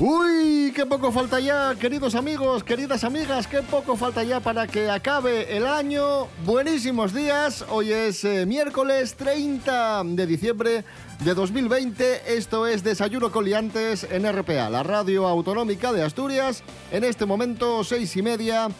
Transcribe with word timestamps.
Uy, 0.00 0.72
qué 0.74 0.86
poco 0.86 1.12
falta 1.12 1.38
ya, 1.38 1.76
queridos 1.76 2.16
amigos, 2.16 2.64
queridas 2.64 3.04
amigas, 3.04 3.46
qué 3.46 3.62
poco 3.62 3.96
falta 3.96 4.24
ya 4.24 4.40
para 4.40 4.66
que 4.66 4.90
acabe 4.90 5.56
el 5.56 5.68
año. 5.68 6.26
Buenísimos 6.44 7.14
días, 7.14 7.64
hoy 7.70 7.92
es 7.92 8.24
eh, 8.24 8.44
miércoles 8.44 9.14
30 9.14 10.02
de 10.04 10.26
diciembre 10.26 10.84
de 11.20 11.34
2020. 11.34 12.36
Esto 12.36 12.66
es 12.66 12.82
Desayuno 12.82 13.30
Coliantes 13.30 14.04
en 14.10 14.28
RPA, 14.30 14.68
la 14.68 14.82
radio 14.82 15.28
autonómica 15.28 15.92
de 15.92 16.02
Asturias. 16.02 16.64
En 16.90 17.04
este 17.04 17.24
momento, 17.24 17.84
seis 17.84 18.16
y 18.16 18.22
media 18.22 18.70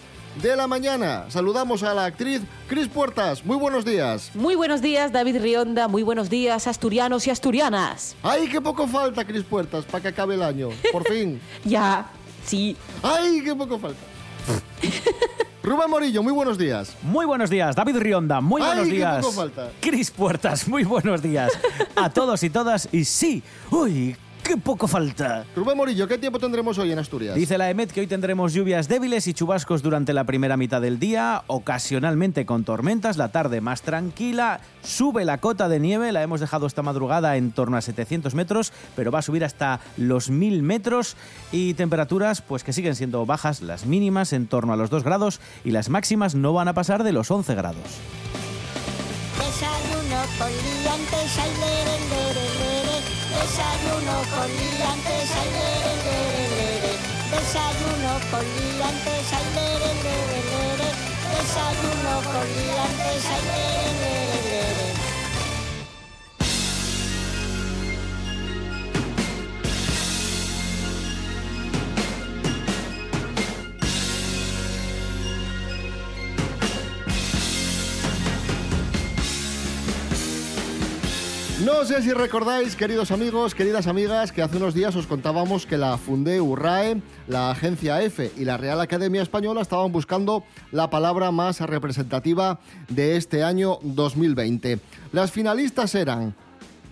de 0.43 0.57
la 0.57 0.67
mañana. 0.67 1.25
Saludamos 1.29 1.83
a 1.83 1.95
la 1.95 2.07
actriz 2.07 2.43
Cris 2.69 2.89
Puertas. 2.89 3.45
Muy 3.45 3.57
buenos 3.57 3.85
días. 3.85 4.31
Muy 4.35 4.55
buenos 4.55 4.83
días, 4.83 5.13
David 5.13 5.41
Rionda. 5.41 5.89
Muy 5.89 6.03
buenos 6.03 6.29
días, 6.31 6.67
asturianos 6.67 7.27
y 7.27 7.31
asturianas. 7.31 8.17
¡Ay, 8.23 8.49
qué 8.49 8.61
poco 8.61 8.87
falta, 8.87 9.25
Cris 9.25 9.45
Puertas, 9.45 9.85
para 9.85 10.03
que 10.03 10.09
acabe 10.09 10.35
el 10.35 10.43
año! 10.43 10.71
Por 10.93 11.05
fin. 11.09 11.41
ya, 11.65 12.07
sí. 12.45 12.77
¡Ay, 13.03 13.43
qué 13.45 13.55
poco 13.55 13.79
falta! 13.79 14.01
Rubén 15.63 15.89
Morillo, 15.89 16.23
muy 16.23 16.33
buenos 16.33 16.59
días. 16.59 16.95
Muy 17.03 17.25
buenos 17.25 17.49
días, 17.49 17.75
David 17.75 17.97
Rionda, 17.97 18.43
muy 18.43 18.61
Ay, 18.61 18.67
buenos 18.69 18.87
qué 18.89 18.93
días. 18.95 19.21
poco 19.25 19.33
falta. 19.33 19.71
Cris 19.81 20.11
Puertas, 20.11 20.69
muy 20.69 20.85
buenos 20.85 21.23
días. 21.23 21.53
A 21.97 22.11
todos 22.11 22.43
y 22.43 22.51
todas, 22.51 22.87
y 22.93 23.07
sí, 23.07 23.43
uy, 23.71 24.15
qué 24.45 24.57
poco 24.59 24.87
falta. 24.87 25.45
Rubén 25.57 25.77
Morillo, 25.77 26.07
¿qué 26.07 26.19
tiempo 26.19 26.39
tendremos 26.39 26.79
hoy 26.79 26.93
en 26.93 26.99
Asturias? 26.99 27.35
Dice 27.35 27.57
la 27.57 27.71
EMET 27.71 27.91
que 27.91 28.01
hoy 28.01 28.07
tendremos 28.07 28.53
lluvias 28.53 28.87
débiles 28.89 29.27
y 29.27 29.33
chubascos 29.35 29.83
durante 29.83 30.13
la 30.13 30.25
primera 30.25 30.57
mitad 30.57 30.83
del 30.83 30.99
día, 30.99 31.43
ocasionalmente 31.47 32.45
con 32.45 32.65
tormentas, 32.65 33.17
la 33.17 33.33
tarde 33.33 33.63
más 33.63 33.83
tranquila, 33.83 34.61
sube 34.83 35.25
la 35.25 35.39
cota 35.39 35.69
de 35.69 35.81
nieve, 35.81 36.13
la 36.13 36.23
hemos 36.23 36.41
dejado 36.41 36.67
esta 36.67 36.83
madrugada 36.83 37.37
en 37.37 37.53
torno 37.53 37.79
a 37.79 37.81
700 37.81 38.35
metros, 38.35 38.73
pero 38.95 39.11
va 39.11 39.21
a 39.21 39.23
subir 39.23 39.45
hasta 39.45 39.81
los 39.97 40.29
1000 40.29 40.63
metros 40.63 41.17
y 41.51 41.75
temperaturas 41.75 42.43
pues 42.43 42.63
que 42.65 42.75
siguen 42.75 42.95
siendo 42.95 43.25
bajas, 43.25 43.63
las 43.63 43.87
mínimas 43.87 44.35
en 44.35 44.47
torno 44.47 44.75
a 44.75 44.77
los 44.77 44.91
2 44.91 45.05
grados 45.05 45.41
y 45.65 45.71
las 45.71 45.89
máximas 45.89 46.35
no 46.35 46.53
van 46.53 46.69
a 46.69 46.75
pasar 46.75 47.03
de 47.03 47.13
los 47.13 47.31
11 47.31 47.55
grados. 47.55 47.83
Desayuno 49.39 50.25
Desayuno 53.45 54.17
con 54.35 54.49
liantes, 54.57 55.31
ay, 55.37 55.51
lere, 55.53 55.93
lere, 56.07 56.49
lere. 56.57 56.93
Desayuno 57.31 58.13
con 58.31 58.41
liantes, 58.57 59.33
ay, 59.37 59.45
lere, 59.55 59.93
lere, 60.03 60.41
lere. 60.51 60.89
Desayuno 61.29 62.23
con 62.25 62.47
liantes, 62.57 63.25
ay. 63.27 64.34
No 81.75 81.85
sé 81.85 82.01
si 82.03 82.13
recordáis, 82.13 82.77
queridos 82.77 83.11
amigos, 83.11 83.53
queridas 83.53 83.89
amigas, 83.89 84.31
que 84.31 84.43
hace 84.43 84.59
unos 84.59 84.75
días 84.75 84.95
os 84.95 85.09
contábamos 85.09 85.67
que 85.67 85.77
la 85.77 85.99
Funde 85.99 86.41
URAE, 86.41 87.03
la 87.27 87.51
Agencia 87.51 88.01
F 88.01 88.31
y 88.37 88.45
la 88.45 88.57
Real 88.57 88.81
Academia 88.81 89.21
Española 89.21 89.61
estaban 89.61 89.91
buscando 89.91 90.45
la 90.71 90.89
palabra 90.89 91.33
más 91.33 91.61
representativa 91.61 92.61
de 92.89 93.17
este 93.17 93.43
año 93.43 93.81
2020. 93.83 94.79
Las 95.13 95.33
finalistas 95.33 95.97
eran 95.97 96.37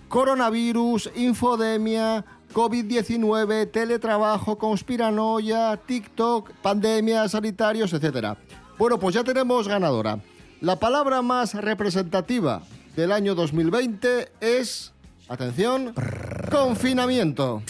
coronavirus, 0.09 1.11
infodemia, 1.15 2.25
COVID-19, 2.53 3.71
teletrabajo, 3.71 4.57
conspiranoia, 4.57 5.77
TikTok, 5.77 6.51
pandemia, 6.61 7.29
sanitarios, 7.29 7.93
etc. 7.93 8.37
Bueno, 8.77 8.99
pues 8.99 9.15
ya 9.15 9.23
tenemos 9.23 9.65
ganadora. 9.67 10.19
La 10.59 10.77
palabra 10.77 11.21
más 11.21 11.55
representativa 11.55 12.61
del 12.95 13.11
año 13.11 13.35
2020 13.35 14.31
es, 14.39 14.93
atención, 15.27 15.93
confinamiento. 16.51 17.63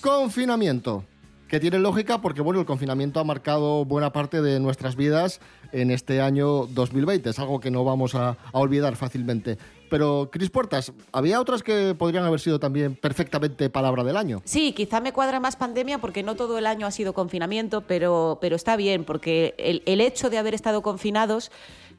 Confinamiento. 0.00 1.04
Que 1.48 1.60
tiene 1.60 1.78
lógica 1.78 2.20
porque, 2.20 2.42
bueno, 2.42 2.60
el 2.60 2.66
confinamiento 2.66 3.20
ha 3.20 3.24
marcado 3.24 3.86
buena 3.86 4.12
parte 4.12 4.42
de 4.42 4.60
nuestras 4.60 4.96
vidas 4.96 5.40
en 5.72 5.90
este 5.90 6.20
año 6.20 6.66
2020. 6.66 7.30
Es 7.30 7.38
algo 7.38 7.58
que 7.58 7.70
no 7.70 7.84
vamos 7.84 8.14
a, 8.14 8.36
olvidar 8.52 8.96
fácilmente. 8.96 9.56
Pero, 9.88 10.28
Cris 10.30 10.50
Puertas, 10.50 10.92
había 11.10 11.40
otras 11.40 11.62
que 11.62 11.94
podrían 11.94 12.24
haber 12.24 12.40
sido 12.40 12.60
también 12.60 12.94
perfectamente 12.96 13.70
palabra 13.70 14.04
del 14.04 14.18
año. 14.18 14.42
Sí, 14.44 14.72
quizá 14.72 15.00
me 15.00 15.14
cuadra 15.14 15.40
más 15.40 15.56
pandemia 15.56 15.98
porque 15.98 16.22
no 16.22 16.36
todo 16.36 16.58
el 16.58 16.66
año 16.66 16.86
ha 16.86 16.90
sido 16.90 17.14
confinamiento, 17.14 17.82
pero, 17.82 18.38
pero 18.42 18.54
está 18.54 18.76
bien, 18.76 19.04
porque 19.04 19.54
el, 19.56 19.82
el 19.86 20.02
hecho 20.02 20.28
de 20.28 20.36
haber 20.36 20.52
estado 20.54 20.82
confinados 20.82 21.50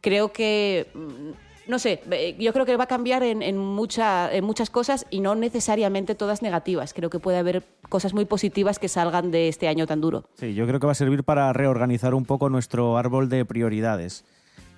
creo 0.02 0.32
que... 0.32 0.88
No 1.70 1.78
sé, 1.80 2.02
eh, 2.12 2.36
yo 2.40 2.52
creo 2.52 2.66
que 2.66 2.76
va 2.76 2.86
a 2.86 2.88
cambiar 2.88 3.22
en, 3.24 3.42
en 3.44 3.58
mucha- 3.58 4.34
en 4.34 4.44
muchas 4.44 4.70
cosas 4.70 5.06
y 5.12 5.20
no 5.22 5.36
necesariamente 5.36 6.16
todas 6.16 6.42
negativas. 6.42 6.94
Creo 6.94 7.10
que 7.12 7.20
puede 7.20 7.38
haber 7.38 7.64
cosas 7.90 8.14
muy 8.14 8.26
positivas 8.26 8.80
que 8.80 8.88
salgan 8.90 9.30
de 9.30 9.48
este 9.48 9.68
año 9.68 9.86
tan 9.86 10.02
duro. 10.02 10.26
Sí, 10.34 10.56
yo 10.56 10.66
creo 10.66 10.80
que 10.80 10.88
va 10.88 10.94
a 10.94 10.96
servir 10.96 11.24
para 11.24 11.54
reorganizar 11.54 12.16
un 12.16 12.26
poco 12.26 12.50
nuestro 12.50 12.98
árbol 12.98 13.30
de 13.30 13.46
prioridades. 13.46 14.26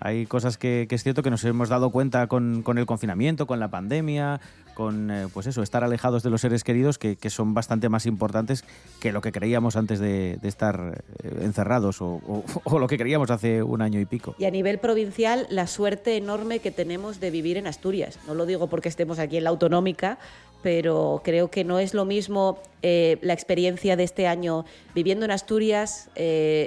Hay 0.01 0.25
cosas 0.25 0.57
que, 0.57 0.87
que 0.89 0.95
es 0.95 1.03
cierto 1.03 1.23
que 1.23 1.29
nos 1.29 1.43
hemos 1.45 1.69
dado 1.69 1.91
cuenta 1.91 2.27
con, 2.27 2.61
con 2.63 2.77
el 2.77 2.85
confinamiento, 2.85 3.47
con 3.47 3.59
la 3.59 3.69
pandemia, 3.69 4.41
con 4.73 5.11
eh, 5.11 5.27
pues 5.33 5.47
eso, 5.47 5.63
estar 5.63 5.83
alejados 5.83 6.23
de 6.23 6.29
los 6.29 6.41
seres 6.41 6.63
queridos, 6.63 6.97
que, 6.97 7.17
son 7.29 7.53
bastante 7.53 7.87
más 7.89 8.05
importantes 8.05 8.63
que 8.99 9.11
lo 9.11 9.21
que 9.21 9.31
creíamos 9.31 9.75
antes 9.75 9.99
de, 9.99 10.39
estar 10.43 11.03
eh, 11.23 11.39
encerrados 11.41 11.97
o, 12.01 12.79
lo 12.79 12.87
que 12.87 12.97
creíamos 12.97 13.31
hace 13.31 13.63
un 13.63 13.81
año 13.81 13.99
y 13.99 14.05
pico. 14.05 14.35
Y 14.37 14.45
a 14.45 14.51
nivel 14.51 14.79
provincial, 14.79 15.47
la 15.49 15.67
suerte 15.67 16.17
enorme 16.17 16.59
que 16.59 16.71
tenemos 16.71 17.19
de 17.19 17.31
vivir 17.31 17.57
en 17.57 17.67
Asturias. 17.67 18.19
No 18.27 18.33
lo 18.33 18.45
digo 18.45 18.67
porque 18.67 18.89
estemos 18.89 19.19
aquí 19.19 19.37
en 19.37 19.43
la 19.45 19.49
autonómica, 19.51 20.17
pero 20.61 21.21
creo 21.23 21.49
que 21.49 21.63
no 21.63 21.79
es 21.79 21.93
lo 21.93 22.05
mismo 22.05 22.59
eh, 22.81 23.17
la 23.21 23.33
experiencia 23.33 23.95
de 23.95 24.03
este 24.03 24.27
año 24.27 24.65
viviendo 24.93 25.25
en 25.25 25.31
Asturias, 25.31 26.09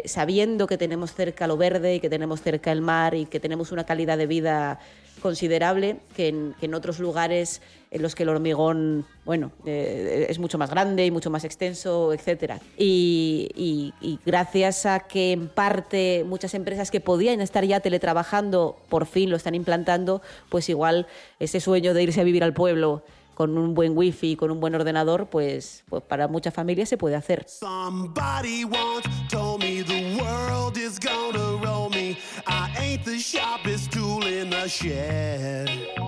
sabiendo 0.04 0.66
que 0.66 0.78
tenemos 0.78 1.14
cerca 1.14 1.46
lo 1.46 1.56
verde 1.56 1.94
y 1.94 2.00
que 2.00 2.10
tenemos 2.10 2.42
cerca 2.42 2.72
el 2.72 2.80
mar 2.80 3.14
y 3.14 3.26
que 3.26 3.38
tenemos 3.38 3.70
una 3.70 3.84
calidad 3.84 4.18
de 4.18 4.26
vida 4.26 4.80
considerable 5.20 5.96
que 6.16 6.52
en 6.60 6.74
otros 6.74 6.98
lugares 6.98 7.62
en 7.94 8.02
los 8.02 8.16
que 8.16 8.24
el 8.24 8.28
hormigón, 8.28 9.06
bueno, 9.24 9.52
eh, 9.64 10.26
es 10.28 10.40
mucho 10.40 10.58
más 10.58 10.68
grande 10.68 11.06
y 11.06 11.12
mucho 11.12 11.30
más 11.30 11.44
extenso, 11.44 12.12
etcétera. 12.12 12.58
Y, 12.76 13.92
gracias 14.26 14.84
a 14.84 15.00
que 15.00 15.30
en 15.30 15.48
parte 15.48 16.24
muchas 16.26 16.54
empresas 16.54 16.90
que 16.90 17.00
podían 17.00 17.40
estar 17.40 17.64
ya 17.64 17.78
teletrabajando 17.78 18.76
por 18.88 19.06
fin 19.06 19.30
lo 19.30 19.36
están 19.36 19.54
implantando, 19.54 20.22
pues 20.48 20.68
igual 20.68 21.06
ese 21.38 21.60
sueño 21.60 21.94
de 21.94 22.02
irse 22.02 22.20
a 22.20 22.24
vivir 22.24 22.42
al 22.42 22.52
pueblo 22.52 23.04
con 23.34 23.56
un 23.56 23.74
buen 23.74 23.96
wifi 23.96 24.32
y 24.32 24.36
con 24.36 24.50
un 24.50 24.58
buen 24.58 24.74
ordenador, 24.74 25.28
pues, 25.28 25.84
pues 25.88 26.02
para 26.02 26.26
muchas 26.26 26.52
familias 26.52 26.88
se 26.88 26.96
puede 26.96 27.14
hacer. 27.14 27.46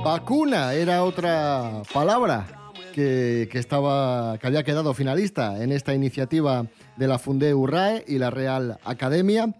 Vacuna 0.02 0.72
era 0.72 1.04
otra 1.04 1.82
palabra 1.92 2.46
que, 2.94 3.48
estaba, 3.52 4.38
que 4.38 4.46
había 4.46 4.62
quedado 4.62 4.94
finalista 4.94 5.62
en 5.62 5.72
esta 5.72 5.92
iniciativa 5.94 6.64
de 6.96 7.06
la 7.06 7.18
Funde 7.18 7.52
URAE 7.52 8.04
y 8.08 8.18
la 8.18 8.30
Real 8.30 8.78
Academia. 8.84 9.54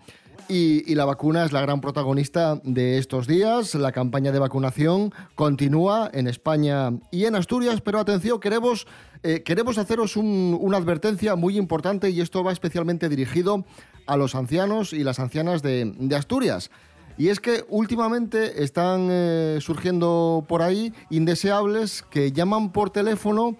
Y, 0.48 0.94
la 0.94 1.04
vacuna 1.04 1.44
es 1.44 1.52
la 1.52 1.60
gran 1.60 1.80
protagonista 1.80 2.58
de 2.62 2.96
estos 2.98 3.26
días. 3.26 3.74
La 3.74 3.92
campaña 3.92 4.32
de 4.32 4.38
vacunación 4.38 5.12
continúa 5.34 6.08
en 6.14 6.26
España 6.28 6.92
y 7.10 7.24
en 7.26 7.34
Asturias, 7.34 7.80
pero 7.82 7.98
atención, 7.98 8.40
queremos, 8.40 8.86
eh, 9.24 9.42
queremos 9.42 9.76
haceros 9.76 10.16
un- 10.16 10.56
una 10.58 10.78
advertencia 10.78 11.34
muy 11.34 11.58
importante 11.58 12.08
y 12.10 12.20
esto 12.22 12.42
va 12.44 12.52
especialmente 12.52 13.08
dirigido 13.10 13.66
a 14.06 14.16
los 14.16 14.34
ancianos 14.36 14.92
y 14.92 15.02
las 15.04 15.18
ancianas 15.18 15.62
de 15.62 16.16
Asturias. 16.16 16.70
Y 17.18 17.28
es 17.28 17.40
que 17.40 17.64
últimamente 17.68 18.62
están 18.62 19.08
eh, 19.10 19.58
surgiendo 19.60 20.44
por 20.46 20.62
ahí 20.62 20.92
indeseables 21.10 22.02
que 22.10 22.32
llaman 22.32 22.72
por 22.72 22.90
teléfono 22.90 23.56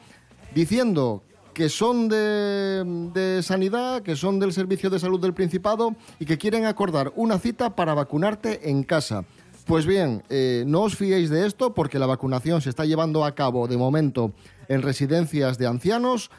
diciendo 0.54 1.22
que 1.54 1.70
son 1.70 2.10
de, 2.10 2.84
de 3.14 3.42
sanidad, 3.42 4.02
que 4.02 4.14
son 4.14 4.38
del 4.38 4.52
Servicio 4.52 4.90
de 4.90 4.98
Salud 4.98 5.18
del 5.18 5.32
Principado 5.32 5.96
y 6.20 6.26
que 6.26 6.36
quieren 6.36 6.66
acordar 6.66 7.14
una 7.16 7.38
cita 7.38 7.74
para 7.74 7.94
vacunarte 7.94 8.68
en 8.68 8.82
casa. 8.82 9.24
Pues 9.64 9.86
bien, 9.86 10.22
eh, 10.28 10.64
no 10.66 10.82
os 10.82 10.96
fiéis 10.96 11.30
de 11.30 11.46
esto 11.46 11.72
porque 11.72 11.98
la 11.98 12.04
vacunación 12.04 12.60
se 12.60 12.68
está 12.68 12.84
llevando 12.84 13.24
a 13.24 13.34
cabo 13.34 13.68
de 13.68 13.78
momento 13.78 14.32
en 14.68 14.82
residencias 14.82 15.56
de 15.56 15.66
ancianos 15.66 16.30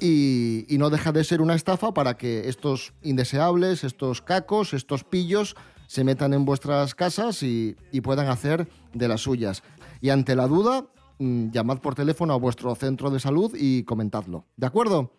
y, 0.00 0.66
y 0.68 0.78
no 0.78 0.90
deja 0.90 1.12
de 1.12 1.22
ser 1.22 1.40
una 1.40 1.54
estafa 1.54 1.94
para 1.94 2.18
que 2.18 2.48
estos 2.48 2.92
indeseables, 3.02 3.84
estos 3.84 4.20
cacos, 4.20 4.74
estos 4.74 5.04
pillos 5.04 5.54
se 5.86 6.04
metan 6.04 6.34
en 6.34 6.44
vuestras 6.44 6.94
casas 6.94 7.42
y, 7.42 7.76
puedan 8.02 8.28
hacer 8.28 8.68
de 8.92 9.08
las 9.08 9.22
suyas. 9.22 9.62
Y 10.00 10.10
ante 10.10 10.36
la 10.36 10.46
duda, 10.46 10.86
mm, 11.18 11.50
llamad 11.50 11.78
por 11.78 11.94
teléfono 11.94 12.34
a 12.34 12.36
vuestro 12.36 12.74
centro 12.74 13.10
de 13.10 13.20
salud 13.20 13.52
y 13.58 13.82
comentadlo. 13.84 14.44
¿De 14.56 14.66
acuerdo? 14.66 15.10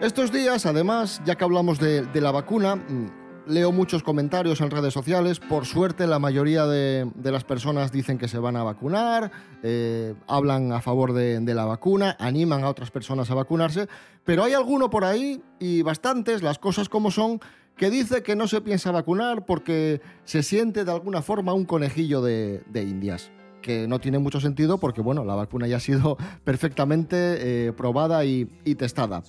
Estos 0.00 0.32
días, 0.32 0.66
además, 0.66 1.22
ya 1.24 1.36
que 1.36 1.44
hablamos 1.44 1.78
de, 1.78 2.02
de 2.02 2.20
la 2.20 2.32
vacuna, 2.32 2.76
mm, 2.76 3.21
leo 3.46 3.72
muchos 3.72 4.02
comentarios 4.02 4.60
en 4.60 4.70
redes 4.70 4.94
sociales. 4.94 5.40
Por 5.40 5.66
suerte, 5.66 6.06
la 6.06 6.18
mayoría 6.18 6.66
de, 6.66 7.10
de 7.14 7.32
las 7.32 7.44
personas 7.44 7.92
dicen 7.92 8.18
que 8.18 8.28
se 8.28 8.38
van 8.38 8.56
a 8.56 8.62
vacunar, 8.62 9.30
eh, 9.62 10.14
hablan 10.26 10.72
a 10.72 10.80
favor 10.80 11.12
de, 11.12 11.40
la 11.54 11.64
vacuna, 11.64 12.16
animan 12.18 12.64
a 12.64 12.68
otras 12.68 12.90
personas 12.90 13.30
a 13.30 13.34
vacunarse, 13.34 13.88
pero 14.24 14.44
hay 14.44 14.52
alguno 14.52 14.90
por 14.90 15.04
ahí, 15.04 15.42
y 15.58 15.82
bastantes, 15.82 16.42
las 16.42 16.58
cosas 16.58 16.88
como 16.88 17.10
son, 17.10 17.40
que 17.76 17.90
dice 17.90 18.22
que 18.22 18.36
no 18.36 18.48
se 18.48 18.60
piensa 18.60 18.90
vacunar 18.90 19.44
porque 19.46 20.00
se 20.24 20.42
siente 20.42 20.84
de 20.84 20.92
alguna 20.92 21.22
forma 21.22 21.54
un 21.54 21.64
conejillo 21.64 22.22
de, 22.22 22.62
indias 22.74 23.30
que 23.62 23.86
no 23.86 24.00
tiene 24.00 24.18
mucho 24.18 24.40
sentido 24.40 24.78
porque 24.78 25.00
bueno, 25.00 25.24
la 25.24 25.36
vacuna 25.36 25.68
ya 25.68 25.76
ha 25.76 25.80
sido 25.80 26.16
perfectamente 26.44 27.68
eh, 27.68 27.72
probada 27.72 28.24
y 28.24 28.46
testada. 28.76 29.22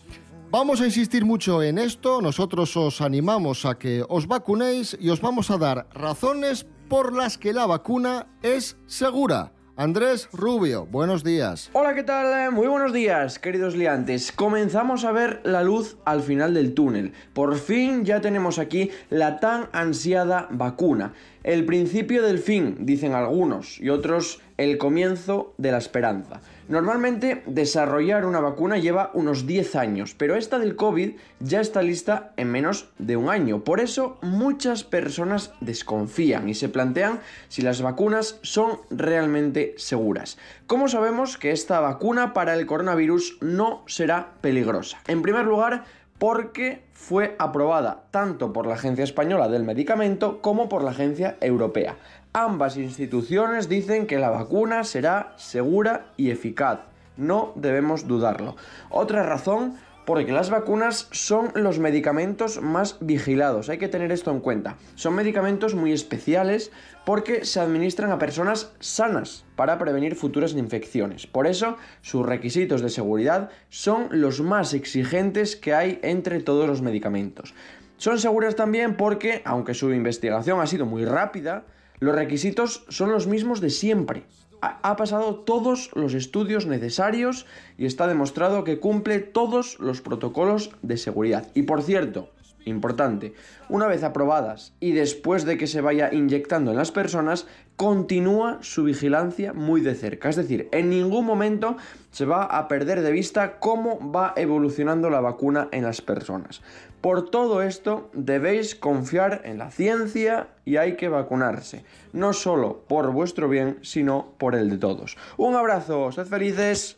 Vamos 0.54 0.82
a 0.82 0.86
insistir 0.86 1.26
mucho 1.26 1.64
en 1.64 1.80
esto, 1.80 2.22
nosotros 2.22 2.78
os 2.78 3.02
animamos 3.02 3.66
a 3.66 3.80
que 3.80 4.06
os 4.08 4.28
vacunéis 4.28 4.96
y 5.02 5.10
os 5.10 5.20
vamos 5.20 5.50
a 5.50 5.58
dar 5.58 5.88
razones 5.96 6.68
por 6.88 7.12
las 7.12 7.40
que 7.40 7.54
la 7.54 7.66
vacuna 7.66 8.28
es 8.44 8.78
segura. 8.86 9.52
Andrés 9.76 10.30
Rubio, 10.32 10.86
buenos 10.86 11.24
días. 11.24 11.72
Hola, 11.74 11.96
¿qué 11.96 12.04
tal? 12.04 12.52
Muy 12.52 12.68
buenos 12.68 12.94
días, 12.94 13.40
queridos 13.40 13.76
liantes. 13.76 14.32
Comenzamos 14.32 15.06
a 15.06 15.12
ver 15.12 15.42
la 15.44 15.64
luz 15.64 15.98
al 16.06 16.22
final 16.22 16.54
del 16.54 16.76
túnel. 16.76 17.14
Por 17.34 17.58
fin 17.58 18.06
ya 18.06 18.22
tenemos 18.22 18.60
aquí 18.60 18.92
la 19.10 19.40
tan 19.40 19.70
ansiada 19.72 20.48
vacuna. 20.52 21.14
El 21.42 21.66
principio 21.66 22.22
del 22.22 22.38
fin, 22.38 22.78
dicen 22.82 23.14
algunos, 23.14 23.82
y 23.82 23.90
otros 23.90 24.40
el 24.58 24.78
comienzo 24.78 25.56
de 25.58 25.72
la 25.72 25.80
esperanza. 25.80 26.42
Normalmente 26.70 27.44
desarrollar 27.46 28.26
una 28.26 28.40
vacuna 28.40 28.78
lleva 28.78 29.12
unos 29.14 29.46
10 29.46 29.76
años, 29.76 30.16
pero 30.18 30.36
esta 30.36 30.60
del 30.60 30.78
COVID 30.78 31.12
ya 31.42 31.60
está 31.60 31.82
lista 31.82 32.32
en 32.38 32.52
menos 32.52 32.90
de 32.98 33.18
un 33.18 33.30
año. 33.30 33.66
Por 33.66 33.82
eso 33.82 34.18
muchas 34.22 34.86
personas 34.86 35.52
desconfían 35.60 36.48
y 36.48 36.54
se 36.54 36.70
plantean 36.70 37.20
si 37.50 37.62
las 37.64 37.82
vacunas 37.82 38.40
son 38.44 38.78
realmente 38.90 39.76
seguras. 39.78 40.38
¿Cómo 40.66 40.88
sabemos 40.88 41.38
que 41.38 41.52
esta 41.52 41.82
vacuna 41.82 42.34
para 42.34 42.54
el 42.54 42.66
coronavirus 42.66 43.40
no 43.42 43.84
será 43.86 44.36
peligrosa? 44.40 45.00
En 45.08 45.22
primer 45.22 45.46
lugar, 45.46 45.84
porque 46.18 46.86
fue 46.94 47.36
aprobada 47.40 48.06
tanto 48.12 48.54
por 48.54 48.66
la 48.66 48.76
Agencia 48.76 49.04
Española 49.04 49.50
del 49.50 49.64
Medicamento 49.64 50.42
como 50.42 50.70
por 50.70 50.82
la 50.82 50.92
Agencia 50.92 51.36
Europea. 51.42 51.98
Ambas 52.36 52.78
instituciones 52.78 53.70
dicen 53.70 54.08
que 54.08 54.18
la 54.18 54.32
vacuna 54.32 54.84
será 54.84 55.34
segura 55.38 56.08
y 56.18 56.32
eficaz. 56.32 56.80
No 57.16 57.54
debemos 57.56 58.08
dudarlo. 58.08 58.56
Otra 58.90 59.22
razón 59.22 59.78
porque 60.08 60.32
las 60.32 60.50
vacunas 60.50 61.10
son 61.12 61.52
los 61.54 61.78
medicamentos 61.78 62.60
más 62.60 62.98
vigilados, 63.02 63.70
hay 63.70 63.78
que 63.78 63.88
tener 63.88 64.12
esto 64.12 64.32
en 64.32 64.40
cuenta. 64.40 64.78
Son 64.96 65.14
medicamentos 65.14 65.76
muy 65.76 65.92
especiales 65.92 66.72
porque 67.06 67.46
se 67.46 67.60
administran 67.60 68.12
a 68.12 68.18
personas 68.18 68.72
sanas 68.80 69.46
para 69.56 69.78
prevenir 69.78 70.16
futuras 70.16 70.54
infecciones. 70.54 71.28
Por 71.28 71.46
eso, 71.46 71.78
sus 72.02 72.26
requisitos 72.26 72.82
de 72.82 72.90
seguridad 72.90 73.52
son 73.70 74.08
los 74.10 74.42
más 74.42 74.74
exigentes 74.74 75.56
que 75.56 75.76
hay 75.76 76.00
entre 76.02 76.40
todos 76.40 76.68
los 76.68 76.82
medicamentos. 76.82 77.54
Son 77.98 78.18
seguras 78.18 78.56
también 78.56 78.98
porque, 78.98 79.44
aunque 79.46 79.76
su 79.76 79.94
investigación 79.94 80.60
ha 80.62 80.66
sido 80.66 80.88
muy 80.88 81.06
rápida, 81.06 81.66
los 82.00 82.16
requisitos 82.16 82.86
son 82.90 83.12
los 83.12 83.28
mismos 83.28 83.62
de 83.62 83.70
siempre 83.70 84.26
ha 84.64 84.96
pasado 84.96 85.36
todos 85.36 85.90
los 85.94 86.14
estudios 86.14 86.66
necesarios 86.66 87.46
y 87.78 87.86
está 87.86 88.08
demostrado 88.08 88.64
que 88.64 88.80
cumple 88.80 89.20
todos 89.20 89.78
los 89.80 90.02
protocolos 90.02 90.72
de 90.82 90.98
seguridad. 90.98 91.48
Y 91.54 91.64
por 91.64 91.82
cierto, 91.82 92.30
importante, 92.66 93.34
una 93.70 93.88
vez 93.88 94.04
aprobadas 94.04 94.74
y 94.80 94.92
después 94.92 95.46
de 95.46 95.58
que 95.58 95.68
se 95.68 95.82
vaya 95.82 96.14
inyectando 96.14 96.72
en 96.72 96.78
las 96.78 96.92
personas, 96.92 97.48
continúa 97.76 98.60
su 98.62 98.84
vigilancia 98.84 99.54
muy 99.54 99.82
de 99.82 99.96
cerca. 99.96 100.30
Es 100.30 100.36
decir, 100.36 100.70
en 100.72 100.90
ningún 100.90 101.26
momento 101.26 101.78
se 102.12 102.26
va 102.26 102.44
a 102.44 102.68
perder 102.68 103.02
de 103.02 103.12
vista 103.12 103.60
cómo 103.60 104.12
va 104.12 104.34
evolucionando 104.36 105.10
la 105.10 105.22
vacuna 105.22 105.70
en 105.72 105.84
las 105.84 106.02
personas. 106.02 106.62
Por 107.02 107.30
todo 107.30 107.62
esto 107.62 108.10
debéis 108.14 108.76
confiar 108.76 109.42
en 109.44 109.58
la 109.58 109.72
ciencia 109.72 110.48
y 110.64 110.78
hay 110.78 110.96
que 110.96 111.10
vacunarse, 111.10 111.84
no 112.14 112.32
solo 112.32 112.84
por 112.88 113.12
vuestro 113.12 113.50
bien, 113.50 113.80
sino 113.82 114.34
por 114.38 114.56
el 114.56 114.70
de 114.70 114.78
todos. 114.78 115.18
Un 115.36 115.56
abrazo, 115.56 116.12
sed 116.14 116.28
felices. 116.28 116.98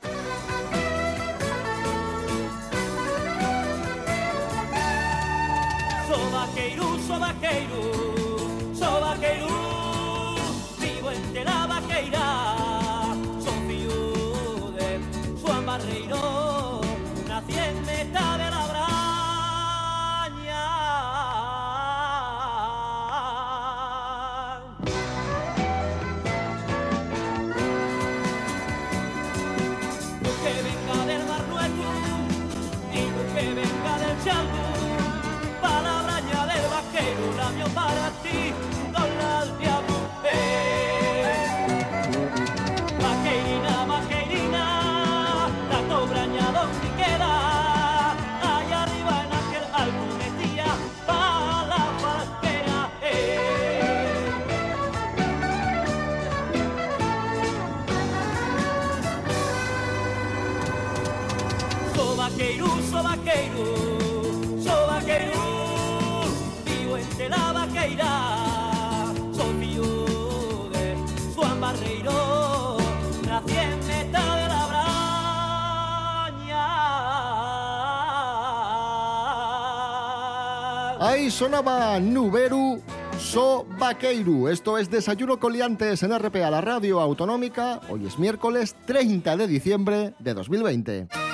Ahí 80.99 81.29
sonaba 81.29 81.99
Nuberu 81.99 82.81
So 83.19 83.65
Vaqueiru. 83.77 84.47
Esto 84.47 84.77
es 84.77 84.89
Desayuno 84.89 85.39
con 85.39 85.51
Liantes 85.51 86.03
en 86.03 86.17
RPA, 86.17 86.49
la 86.49 86.61
radio 86.61 87.01
autonómica. 87.01 87.81
Hoy 87.89 88.05
es 88.05 88.17
miércoles 88.17 88.75
30 88.85 89.35
de 89.35 89.47
diciembre 89.47 90.13
de 90.19 90.33
2020. 90.33 91.24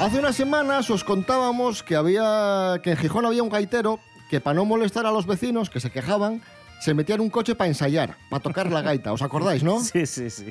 Hace 0.00 0.18
unas 0.18 0.34
semanas 0.36 0.88
os 0.90 1.04
contábamos 1.04 1.82
que 1.82 1.94
había 1.94 2.80
que 2.82 2.92
en 2.92 2.96
Gijón 2.96 3.26
había 3.26 3.42
un 3.42 3.50
gaitero 3.50 4.00
que 4.30 4.40
para 4.40 4.54
no 4.54 4.64
molestar 4.64 5.04
a 5.06 5.12
los 5.12 5.26
vecinos 5.26 5.68
que 5.68 5.80
se 5.80 5.90
quejaban, 5.90 6.40
se 6.80 6.94
metía 6.94 7.16
en 7.16 7.20
un 7.20 7.28
coche 7.30 7.54
para 7.54 7.68
ensayar, 7.68 8.16
para 8.30 8.42
tocar 8.42 8.72
la 8.72 8.80
gaita. 8.80 9.12
¿Os 9.12 9.20
acordáis, 9.22 9.62
no? 9.62 9.80
Sí, 9.84 10.06
sí, 10.06 10.30
sí. 10.30 10.46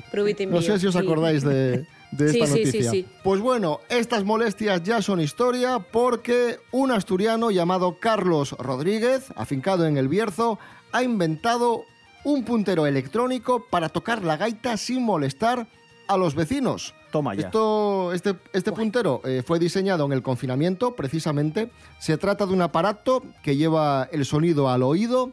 No 0.48 0.62
sé 0.62 0.78
si 0.78 0.86
os 0.86 0.94
acordáis 0.94 1.42
de, 1.42 1.84
de 2.12 2.28
Sí, 2.32 2.40
esta 2.40 2.46
sí, 2.46 2.52
sí, 2.60 2.64
noticia. 2.66 2.90
sí. 2.92 3.06
Pues 3.24 3.40
bueno, 3.40 3.80
estas 3.88 4.22
molestias 4.24 4.82
ya 4.84 5.02
son 5.02 5.20
historia 5.20 5.80
porque 5.80 6.58
un 6.70 6.92
asturiano 6.92 7.50
llamado 7.50 7.98
Carlos 7.98 8.52
Rodríguez, 8.52 9.32
afincado 9.34 9.86
en 9.86 9.96
el 9.96 10.06
Bierzo, 10.08 10.60
ha 10.92 11.02
inventado 11.02 11.84
un 12.22 12.44
puntero 12.44 12.86
electrónico 12.86 13.66
para 13.68 13.88
tocar 13.88 14.22
la 14.22 14.36
gaita 14.36 14.76
sin 14.76 15.02
molestar 15.02 15.66
a 16.10 16.16
los 16.16 16.34
vecinos. 16.34 16.94
Toma 17.10 17.34
ya. 17.34 17.46
Esto, 17.46 18.12
este, 18.12 18.36
este 18.52 18.72
puntero 18.72 19.20
eh, 19.24 19.42
fue 19.46 19.58
diseñado 19.58 20.04
en 20.06 20.12
el 20.12 20.22
confinamiento, 20.22 20.94
precisamente. 20.94 21.70
Se 21.98 22.18
trata 22.18 22.46
de 22.46 22.52
un 22.52 22.62
aparato 22.62 23.22
que 23.42 23.56
lleva 23.56 24.08
el 24.12 24.24
sonido 24.24 24.68
al 24.68 24.82
oído, 24.82 25.32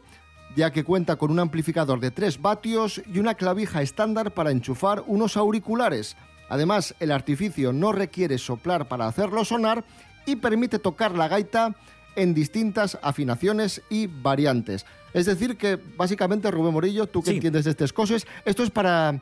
ya 0.56 0.70
que 0.72 0.84
cuenta 0.84 1.16
con 1.16 1.30
un 1.30 1.38
amplificador 1.38 2.00
de 2.00 2.10
3 2.10 2.40
vatios 2.40 3.00
y 3.12 3.18
una 3.18 3.34
clavija 3.34 3.82
estándar 3.82 4.32
para 4.32 4.50
enchufar 4.50 5.04
unos 5.06 5.36
auriculares. 5.36 6.16
Además, 6.48 6.94
el 7.00 7.12
artificio 7.12 7.72
no 7.72 7.92
requiere 7.92 8.38
soplar 8.38 8.88
para 8.88 9.06
hacerlo 9.06 9.44
sonar 9.44 9.84
y 10.26 10.36
permite 10.36 10.78
tocar 10.78 11.12
la 11.12 11.28
gaita 11.28 11.74
en 12.16 12.34
distintas 12.34 12.98
afinaciones 13.02 13.82
y 13.90 14.06
variantes. 14.08 14.84
Es 15.14 15.26
decir, 15.26 15.56
que 15.56 15.78
básicamente, 15.96 16.50
Rubén 16.50 16.72
Morillo, 16.72 17.06
tú 17.06 17.22
que 17.22 17.30
Sí. 17.30 17.36
entiendes 17.36 17.64
de 17.64 17.70
estas 17.70 17.92
cosas, 17.92 18.26
esto 18.44 18.62
es 18.62 18.70
para, 18.70 19.20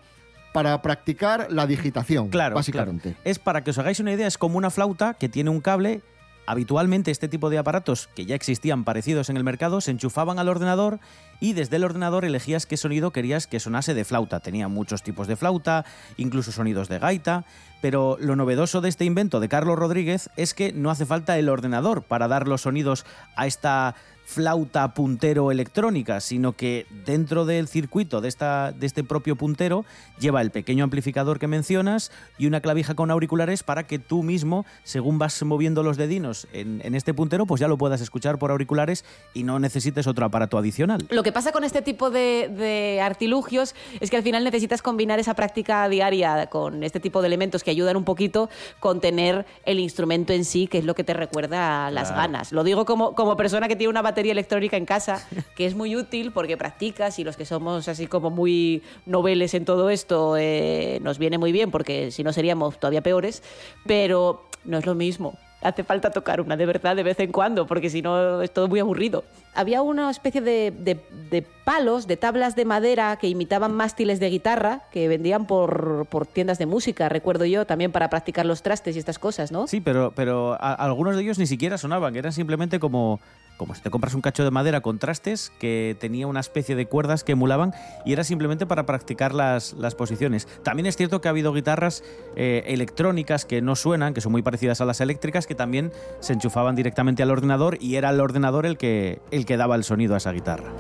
para 0.57 0.81
practicar 0.81 1.49
la 1.51 1.67
digitación, 1.67 2.31
Claro, 2.31 2.55
básicamente. 2.55 3.11
claro. 3.11 3.21
Es 3.25 3.39
para 3.39 3.63
que 3.63 3.73
os 3.73 3.79
hagáis 3.79 4.01
una 4.01 4.15
idea, 4.15 4.27
es 4.27 4.39
como 4.39 4.57
una 4.57 4.71
flauta 4.71 5.13
que 5.13 5.29
tiene 5.29 5.51
un 5.51 5.61
cable. 5.61 6.01
Habitualmente 6.47 7.11
este 7.11 7.29
tipo 7.29 7.51
de 7.51 7.59
aparatos 7.59 8.09
que 8.15 8.25
ya 8.25 8.35
existían 8.35 8.83
parecidos 8.85 9.29
en 9.29 9.37
el 9.37 9.45
mercado 9.45 9.83
se 9.83 9.91
enchufaban 9.91 10.39
al 10.39 10.49
ordenador 10.49 10.99
y 11.41 11.53
desde 11.53 11.77
el 11.77 11.85
ordenador 11.85 12.25
elegías 12.25 12.65
qué 12.65 12.79
sonido 12.79 13.11
querías 13.11 13.47
que 13.47 13.61
sonase 13.61 13.93
de 13.93 14.07
flauta. 14.07 14.41
Tenía 14.41 14.67
muchos 14.69 15.03
tipos 15.03 15.27
de 15.27 15.37
flauta, 15.37 15.85
incluso 16.17 16.53
sonidos 16.53 16.89
de 16.89 17.01
gaita, 17.01 17.45
pero 17.83 18.17
lo 18.19 18.35
novedoso 18.35 18.81
de 18.81 18.89
este 18.89 19.05
invento 19.05 19.41
de 19.41 19.51
Carlos 19.51 19.79
Rodríguez 19.79 20.31
es 20.37 20.55
que 20.55 20.73
no 20.73 20.91
hace 20.91 21.05
falta 21.05 21.37
el 21.37 21.51
ordenador 21.51 22.03
para 22.03 22.29
dar 22.29 22.49
los 22.49 22.63
sonidos 22.63 23.05
a 23.37 23.47
esta 23.47 23.95
flauta 24.27 24.93
puntero 24.93 25.53
electrónica, 25.53 26.21
sino 26.21 26.53
que 26.53 26.85
dentro 27.07 27.47
del 27.47 27.69
circuito 27.69 28.21
de, 28.21 28.27
esta, 28.29 28.73
de 28.73 28.85
este 28.85 29.05
propio 29.05 29.37
puntero 29.37 29.85
lleva 30.19 30.43
el 30.43 30.51
pequeño 30.51 30.83
amplificador 30.83 31.39
que 31.39 31.47
mencionas 31.47 32.11
y 32.37 32.47
una 32.47 32.61
clavija 32.61 32.95
con 32.97 33.13
auriculares 33.13 33.63
para 33.63 33.87
que 33.87 34.01
tú 34.01 34.25
mismo, 34.25 34.67
según 34.83 35.19
vas 35.21 35.41
moviendo 35.45 35.85
los 35.85 35.97
dedinos 35.97 36.49
en, 36.53 36.81
en 36.85 36.97
este 36.97 37.15
puntero, 37.15 37.47
pues 37.47 37.61
ya 37.61 37.69
lo 37.69 37.79
puedas 37.79 38.01
escuchar 38.01 38.37
por 38.39 38.51
auriculares 38.51 39.05
y 39.33 39.45
no 39.45 39.61
necesites 39.61 40.09
otro 40.09 40.27
aparato 40.27 40.59
adicional. 40.59 41.07
Lo 41.11 41.23
que 41.23 41.31
pasa 41.31 41.53
con 41.53 41.63
este 41.63 41.81
tipo 41.81 42.11
de, 42.11 42.49
de 42.49 43.01
artilugios 43.01 43.77
es 44.01 44.11
que 44.11 44.17
al 44.17 44.25
final 44.25 44.43
necesitas 44.43 44.83
combinar 44.83 45.21
esa 45.21 45.35
práctica 45.35 45.89
diaria 45.89 46.49
con 46.49 46.83
este 46.83 46.99
tipo 46.99 47.21
de 47.23 47.29
elementos 47.29 47.63
que 47.63 47.71
ayudan 47.71 47.97
un 47.97 48.05
poquito 48.05 48.51
con 48.81 49.01
tener 49.01 49.47
el 49.65 49.79
instrumento 49.79 50.33
en 50.33 50.45
sí, 50.45 50.67
que 50.67 50.79
es 50.79 50.85
lo 50.85 50.97
que 50.97 51.05
te 51.05 51.15
recuerda 51.15 51.87
a 51.87 51.91
las 51.93 52.09
Claro. 52.09 52.23
ganas. 52.23 52.51
Lo 52.53 52.65
digo 52.65 52.85
como, 52.85 53.15
como 53.15 53.37
persona 53.37 53.69
que 53.69 53.77
tiene 53.77 53.91
una 53.91 54.03
batería 54.03 54.16
electrónica 54.33 54.77
en 54.77 54.87
casa, 54.87 55.27
que 55.57 55.67
es 55.67 55.75
muy 55.75 55.95
útil 55.97 56.33
porque 56.33 56.57
practicas 56.57 57.19
y 57.19 57.25
los 57.25 57.37
que 57.37 57.45
somos 57.45 57.89
así 57.89 58.07
como 58.07 58.31
muy 58.31 58.83
noveles 59.05 59.55
en 59.55 59.65
todo 59.65 59.91
esto 59.91 60.37
eh, 60.39 60.99
nos 61.03 61.19
viene 61.19 61.39
muy 61.39 61.53
bien 61.53 61.71
porque 61.71 62.11
si 62.11 62.23
no 62.25 62.33
seríamos 62.33 62.79
todavía 62.79 63.03
peores, 63.03 63.43
pero 63.87 64.45
no 64.65 64.79
es 64.79 64.87
lo 64.87 64.95
mismo. 64.95 65.39
Hace 65.63 65.85
falta 65.85 66.11
tocar 66.11 66.41
una 66.43 66.57
de 66.57 66.67
verdad 66.67 66.95
de 66.95 67.03
vez 67.03 67.19
en 67.19 67.33
cuando, 67.33 67.67
porque 67.67 67.89
si 67.91 68.03
no 68.03 68.43
es 68.43 68.53
todo 68.53 68.69
muy 68.69 68.79
aburrido. 68.79 69.25
Había 69.55 69.81
una 69.81 70.11
especie 70.11 70.41
de, 70.43 70.71
de- 70.71 71.01
de 71.31 71.43
palos, 71.65 72.07
de 72.07 72.17
tablas 72.19 72.55
de 72.57 72.67
madera 72.67 73.17
que 73.17 73.27
imitaban 73.27 73.73
mástiles 73.75 74.21
de 74.21 74.29
guitarra, 74.29 74.83
que 74.93 75.09
vendían 75.09 75.47
por, 75.47 76.07
por 76.11 76.27
tiendas 76.27 76.59
de 76.59 76.67
música, 76.67 77.09
recuerdo 77.09 77.47
yo, 77.47 77.65
también 77.65 77.91
para 77.91 78.11
practicar 78.11 78.45
los 78.45 78.63
trastes 78.63 78.95
y 78.97 78.99
estas 78.99 79.19
cosas, 79.19 79.51
¿no? 79.51 79.67
Sí, 79.67 79.81
pero, 79.81 80.13
pero 80.15 80.53
a- 80.61 80.75
algunos 80.75 81.17
de 81.17 81.23
ellos 81.23 81.39
ni 81.39 81.47
siquiera 81.47 81.79
sonaban, 81.79 82.15
eran 82.17 82.33
simplemente 82.33 82.79
como, 82.79 83.19
como 83.57 83.75
si 83.75 83.83
te 83.83 83.91
compras 83.91 84.15
un 84.15 84.21
cacho 84.21 84.45
de 84.45 84.51
madera 84.51 84.81
con 84.81 84.99
trastes 84.99 85.53
que 85.59 85.97
tenía 85.99 86.27
una 86.27 86.41
especie 86.41 86.77
de 86.77 86.87
cuerdas 86.87 87.25
que 87.25 87.33
emulaban 87.33 87.73
y 88.05 88.13
era 88.13 88.25
simplemente 88.25 88.67
para 88.67 88.87
practicar 88.87 89.35
las, 89.35 89.73
las 89.75 89.95
posiciones. 89.95 90.47
También 90.63 90.87
es 90.87 90.97
cierto 90.97 91.21
que 91.21 91.29
ha 91.29 91.31
habido 91.31 91.53
guitarras 91.53 92.03
eh, 92.37 92.65
electrónicas 92.67 93.45
que 93.45 93.63
no 93.63 93.77
suenan, 93.77 94.15
que 94.15 94.21
son 94.21 94.33
muy 94.33 94.43
parecidas 94.43 94.81
a 94.81 94.85
las 94.85 95.01
eléctricas, 95.01 95.47
que 95.47 95.55
también 95.55 95.93
se 96.21 96.33
enchufaban 96.33 96.77
directamente 96.77 97.23
al 97.23 97.31
ordenador 97.31 97.79
y 97.81 97.97
era 97.97 98.11
el 98.11 98.21
ordenador 98.21 98.67
el 98.67 98.77
que, 98.77 99.21
el 99.31 99.47
que 99.47 99.57
daba 99.57 99.77
el 99.77 99.85
sonido 99.85 100.15
a 100.15 100.19
esa 100.19 100.33
guitarra. 100.33 100.73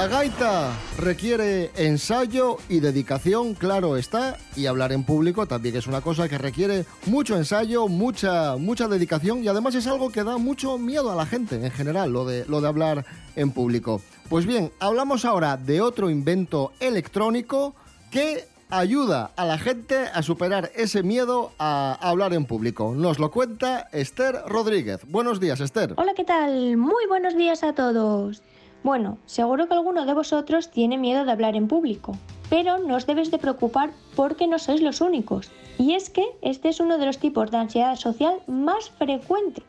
La 0.00 0.08
gaita 0.08 0.72
requiere 0.96 1.72
ensayo 1.76 2.56
y 2.70 2.80
dedicación, 2.80 3.52
claro 3.52 3.98
está, 3.98 4.38
y 4.56 4.64
hablar 4.64 4.92
en 4.92 5.04
público 5.04 5.44
también 5.44 5.76
es 5.76 5.86
una 5.86 6.00
cosa 6.00 6.26
que 6.26 6.38
requiere 6.38 6.86
mucho 7.04 7.36
ensayo, 7.36 7.86
mucha, 7.86 8.56
mucha 8.56 8.88
dedicación 8.88 9.44
y 9.44 9.48
además 9.48 9.74
es 9.74 9.86
algo 9.86 10.10
que 10.10 10.24
da 10.24 10.38
mucho 10.38 10.78
miedo 10.78 11.12
a 11.12 11.14
la 11.14 11.26
gente 11.26 11.56
en 11.56 11.70
general, 11.70 12.14
lo 12.14 12.24
de, 12.24 12.46
lo 12.46 12.62
de 12.62 12.68
hablar 12.68 13.04
en 13.36 13.50
público. 13.50 14.00
Pues 14.30 14.46
bien, 14.46 14.72
hablamos 14.80 15.26
ahora 15.26 15.58
de 15.58 15.82
otro 15.82 16.08
invento 16.08 16.72
electrónico 16.80 17.74
que 18.10 18.46
ayuda 18.70 19.32
a 19.36 19.44
la 19.44 19.58
gente 19.58 19.98
a 20.14 20.22
superar 20.22 20.70
ese 20.76 21.02
miedo 21.02 21.52
a 21.58 21.98
hablar 22.00 22.32
en 22.32 22.46
público. 22.46 22.94
Nos 22.94 23.18
lo 23.18 23.30
cuenta 23.30 23.90
Esther 23.92 24.44
Rodríguez. 24.46 25.02
Buenos 25.06 25.40
días, 25.40 25.60
Esther. 25.60 25.92
Hola, 25.98 26.14
¿qué 26.16 26.24
tal? 26.24 26.78
Muy 26.78 27.06
buenos 27.06 27.36
días 27.36 27.62
a 27.62 27.74
todos. 27.74 28.42
Bueno, 28.82 29.18
seguro 29.26 29.68
que 29.68 29.74
alguno 29.74 30.06
de 30.06 30.14
vosotros 30.14 30.70
tiene 30.70 30.96
miedo 30.96 31.24
de 31.24 31.32
hablar 31.32 31.54
en 31.54 31.68
público, 31.68 32.16
pero 32.48 32.78
no 32.78 32.96
os 32.96 33.06
debéis 33.06 33.30
de 33.30 33.38
preocupar 33.38 33.90
porque 34.16 34.46
no 34.46 34.58
sois 34.58 34.80
los 34.80 35.02
únicos. 35.02 35.50
Y 35.78 35.94
es 35.94 36.08
que 36.08 36.24
este 36.40 36.70
es 36.70 36.80
uno 36.80 36.96
de 36.96 37.04
los 37.04 37.18
tipos 37.18 37.50
de 37.50 37.58
ansiedad 37.58 37.96
social 37.96 38.40
más 38.46 38.90
frecuente. 38.90 39.62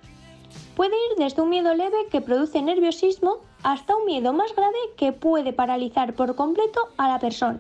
Puede 0.76 0.96
ir 1.12 1.18
desde 1.18 1.42
un 1.42 1.50
miedo 1.50 1.74
leve 1.74 2.08
que 2.10 2.22
produce 2.22 2.62
nerviosismo 2.62 3.38
hasta 3.64 3.96
un 3.96 4.06
miedo 4.06 4.32
más 4.32 4.56
grave 4.56 4.78
que 4.96 5.12
puede 5.12 5.52
paralizar 5.52 6.14
por 6.14 6.36
completo 6.36 6.80
a 6.98 7.10
la 7.10 7.20
persona. 7.20 7.60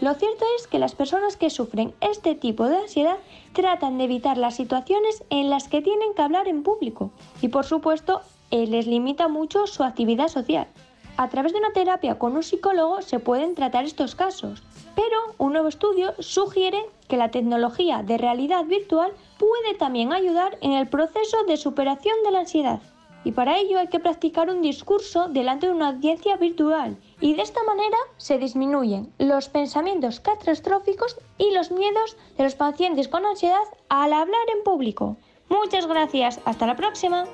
Lo 0.00 0.14
cierto 0.14 0.44
es 0.58 0.66
que 0.66 0.78
las 0.78 0.94
personas 0.94 1.36
que 1.36 1.50
sufren 1.50 1.94
este 2.00 2.34
tipo 2.34 2.68
de 2.68 2.76
ansiedad 2.76 3.18
tratan 3.52 3.98
de 3.98 4.04
evitar 4.04 4.36
las 4.36 4.56
situaciones 4.56 5.22
en 5.30 5.50
las 5.50 5.68
que 5.68 5.82
tienen 5.82 6.14
que 6.14 6.22
hablar 6.22 6.48
en 6.48 6.62
público 6.62 7.12
y 7.40 7.48
por 7.48 7.64
supuesto 7.64 8.20
eh, 8.50 8.66
les 8.66 8.86
limita 8.86 9.28
mucho 9.28 9.66
su 9.66 9.84
actividad 9.84 10.28
social. 10.28 10.66
A 11.16 11.28
través 11.28 11.52
de 11.52 11.58
una 11.58 11.72
terapia 11.72 12.18
con 12.18 12.36
un 12.36 12.42
psicólogo 12.42 13.02
se 13.02 13.18
pueden 13.18 13.54
tratar 13.54 13.84
estos 13.84 14.14
casos, 14.14 14.62
pero 14.94 15.16
un 15.38 15.52
nuevo 15.52 15.68
estudio 15.68 16.14
sugiere 16.18 16.78
que 17.08 17.16
la 17.16 17.30
tecnología 17.30 18.02
de 18.02 18.18
realidad 18.18 18.64
virtual 18.64 19.12
puede 19.38 19.74
también 19.78 20.12
ayudar 20.12 20.56
en 20.62 20.72
el 20.72 20.88
proceso 20.88 21.44
de 21.44 21.56
superación 21.56 22.16
de 22.24 22.30
la 22.30 22.40
ansiedad. 22.40 22.80
Y 23.24 23.32
para 23.32 23.58
ello 23.58 23.78
hay 23.78 23.88
que 23.88 24.00
practicar 24.00 24.50
un 24.50 24.62
discurso 24.62 25.28
delante 25.28 25.66
de 25.66 25.72
una 25.72 25.90
audiencia 25.90 26.36
virtual. 26.36 26.96
Y 27.20 27.34
de 27.34 27.42
esta 27.42 27.62
manera 27.62 27.96
se 28.16 28.38
disminuyen 28.38 29.12
los 29.18 29.48
pensamientos 29.48 30.18
catastróficos 30.18 31.16
y 31.38 31.52
los 31.52 31.70
miedos 31.70 32.16
de 32.36 32.44
los 32.44 32.56
pacientes 32.56 33.06
con 33.06 33.24
ansiedad 33.24 33.62
al 33.88 34.12
hablar 34.12 34.46
en 34.56 34.64
público. 34.64 35.18
Muchas 35.48 35.86
gracias. 35.86 36.40
Hasta 36.44 36.66
la 36.66 36.74
próxima. 36.74 37.26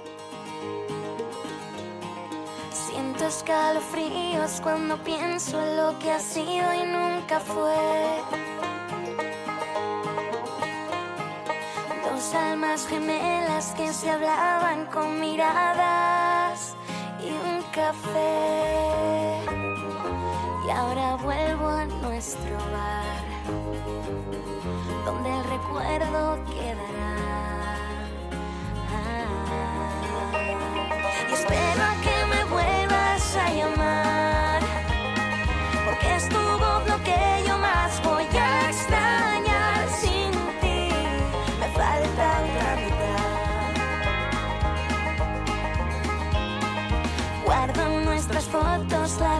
Escalofríos 3.29 4.59
cuando 4.63 4.97
pienso 5.05 5.61
en 5.63 5.77
lo 5.77 5.99
que 5.99 6.11
ha 6.11 6.19
sido 6.19 6.73
y 6.73 6.83
nunca 6.87 7.39
fue. 7.41 8.23
Dos 12.05 12.35
almas 12.35 12.87
gemelas 12.87 13.75
que 13.77 13.93
se 13.93 14.11
hablaban 14.11 14.87
con 14.87 15.21
miradas 15.21 16.75
y 17.21 17.29
un 17.29 17.63
café. 17.71 19.45
Y 20.67 20.71
ahora 20.71 21.17
vuelvo 21.17 21.69
a 21.69 21.85
nuestro 21.85 22.57
bar, 22.73 23.27
donde 25.05 25.37
el 25.37 25.45
recuerdo 25.45 26.45
quedará. 26.47 27.17
Y 31.29 31.33
espero 31.35 31.85
que 32.03 32.18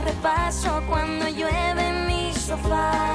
repaso 0.09 0.83
cuando 0.89 1.29
llueve 1.29 1.83
en 1.89 2.07
mi 2.07 2.33
sofá. 2.33 3.08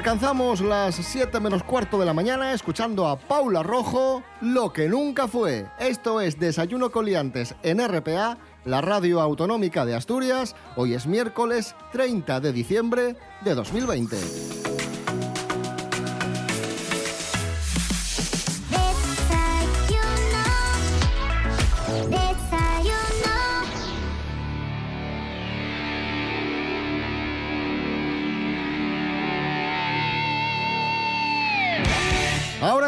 Alcanzamos 0.00 0.62
las 0.62 0.94
7 0.94 1.40
menos 1.40 1.62
cuarto 1.62 1.98
de 1.98 2.06
la 2.06 2.14
mañana 2.14 2.54
escuchando 2.54 3.06
a 3.06 3.18
Paula 3.18 3.62
Rojo, 3.62 4.22
Lo 4.40 4.72
que 4.72 4.88
nunca 4.88 5.28
fue. 5.28 5.66
Esto 5.78 6.22
es 6.22 6.40
Desayuno 6.40 6.90
Coliantes 6.90 7.54
en 7.62 7.86
RPA, 7.86 8.38
la 8.64 8.80
radio 8.80 9.20
autonómica 9.20 9.84
de 9.84 9.94
Asturias. 9.94 10.56
Hoy 10.74 10.94
es 10.94 11.06
miércoles 11.06 11.74
30 11.92 12.40
de 12.40 12.50
diciembre 12.50 13.16
de 13.42 13.54
2020. 13.54 14.59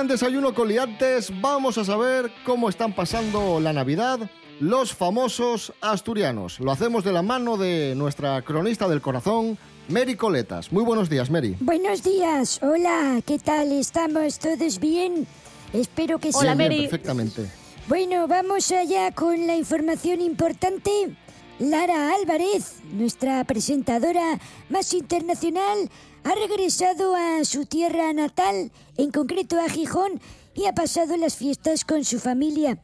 En 0.03 0.09
Desayuno 0.09 0.53
Coliantes 0.53 1.33
vamos 1.41 1.79
a 1.79 1.85
saber 1.85 2.33
cómo 2.45 2.69
están 2.69 2.93
pasando 2.93 3.61
la 3.61 3.73
Navidad 3.73 4.19
los 4.59 4.93
famosos 4.93 5.73
asturianos. 5.81 6.59
Lo 6.59 6.73
hacemos 6.73 7.05
de 7.05 7.13
la 7.13 7.23
mano 7.23 7.57
de 7.57 7.95
nuestra 7.97 8.43
cronista 8.43 8.89
del 8.89 9.01
corazón, 9.01 9.57
Mary 9.89 10.17
Coletas. 10.17 10.73
Muy 10.73 10.83
buenos 10.83 11.09
días, 11.09 11.31
Mary. 11.31 11.57
Buenos 11.61 12.03
días, 12.03 12.61
hola, 12.63 13.21
¿qué 13.25 13.39
tal? 13.39 13.71
¿Estamos 13.71 14.41
todos 14.41 14.81
bien? 14.81 15.25
Espero 15.73 16.19
que 16.19 16.33
sí. 16.33 16.39
Hola, 16.41 16.57
Bien, 16.57 16.69
Mary. 16.69 16.83
Perfectamente. 16.83 17.49
Bueno, 17.87 18.27
vamos 18.27 18.73
allá 18.73 19.13
con 19.13 19.47
la 19.47 19.55
información 19.55 20.21
importante. 20.21 21.15
Lara 21.61 22.13
Álvarez, 22.17 22.79
nuestra 22.93 23.45
presentadora 23.45 24.41
más 24.69 24.93
internacional, 24.95 25.91
ha 26.25 26.35
regresado 26.35 27.15
a 27.17 27.45
su 27.45 27.67
tierra 27.67 28.13
natal, 28.13 28.71
en 28.97 29.11
concreto 29.11 29.61
a 29.61 29.69
Gijón, 29.69 30.21
y 30.55 30.67
ha 30.67 30.75
pasado 30.75 31.17
las 31.17 31.37
fiestas 31.37 31.85
con 31.85 32.05
su 32.05 32.19
familia. 32.19 32.79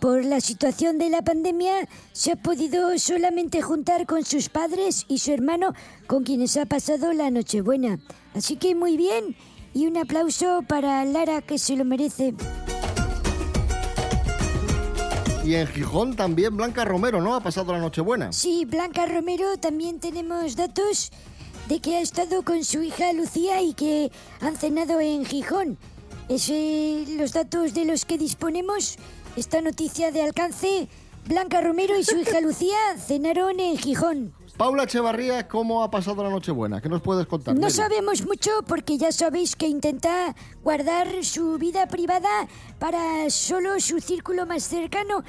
Por 0.00 0.24
la 0.24 0.40
situación 0.40 0.96
de 0.98 1.10
la 1.10 1.22
pandemia, 1.22 1.86
se 2.12 2.32
ha 2.32 2.36
podido 2.36 2.98
solamente 2.98 3.60
juntar 3.60 4.06
con 4.06 4.24
sus 4.24 4.48
padres 4.48 5.04
y 5.08 5.18
su 5.18 5.32
hermano, 5.32 5.74
con 6.06 6.24
quienes 6.24 6.56
ha 6.56 6.64
pasado 6.64 7.12
la 7.12 7.30
Nochebuena. 7.30 7.98
Así 8.34 8.56
que 8.56 8.74
muy 8.74 8.96
bien, 8.96 9.36
y 9.74 9.86
un 9.86 9.98
aplauso 9.98 10.62
para 10.66 11.04
Lara, 11.04 11.42
que 11.42 11.58
se 11.58 11.76
lo 11.76 11.84
merece. 11.84 12.34
Y 15.44 15.54
en 15.54 15.66
Gijón 15.66 16.16
también 16.16 16.56
Blanca 16.56 16.84
Romero, 16.84 17.20
¿no? 17.20 17.34
Ha 17.34 17.40
pasado 17.40 17.72
la 17.72 17.78
Nochebuena. 17.78 18.32
Sí, 18.32 18.64
Blanca 18.64 19.04
Romero, 19.04 19.58
también 19.58 19.98
tenemos 19.98 20.56
datos 20.56 21.10
de 21.70 21.78
que 21.78 21.96
ha 21.96 22.00
estado 22.00 22.42
con 22.42 22.64
su 22.64 22.82
hija 22.82 23.12
Lucía 23.12 23.62
y 23.62 23.74
que 23.74 24.10
han 24.40 24.56
cenado 24.56 24.98
en 25.00 25.24
Gijón. 25.24 25.78
Es 26.28 26.48
eh, 26.50 27.04
los 27.16 27.32
datos 27.32 27.74
de 27.74 27.84
los 27.84 28.04
que 28.04 28.18
disponemos. 28.18 28.96
Esta 29.36 29.60
noticia 29.60 30.10
de 30.10 30.20
alcance, 30.20 30.88
Blanca 31.28 31.60
Romero 31.60 31.96
y 31.96 32.02
su 32.02 32.16
hija 32.18 32.40
Lucía 32.42 32.76
cenaron 32.98 33.60
en 33.60 33.78
Gijón. 33.78 34.34
Paula 34.56 34.82
Echevarría, 34.82 35.46
¿cómo 35.46 35.84
ha 35.84 35.92
pasado 35.92 36.24
la 36.24 36.28
Nochebuena? 36.28 36.80
¿Qué 36.80 36.88
nos 36.88 37.02
puedes 37.02 37.28
contar? 37.28 37.56
No 37.56 37.70
sabemos 37.70 38.26
mucho 38.26 38.50
porque 38.66 38.98
ya 38.98 39.12
sabéis 39.12 39.54
que 39.54 39.68
intenta 39.68 40.34
guardar 40.64 41.24
su 41.24 41.56
vida 41.56 41.86
privada 41.86 42.48
para 42.80 43.30
solo 43.30 43.78
su 43.78 44.00
círculo 44.00 44.44
más 44.44 44.64
cercano. 44.64 45.22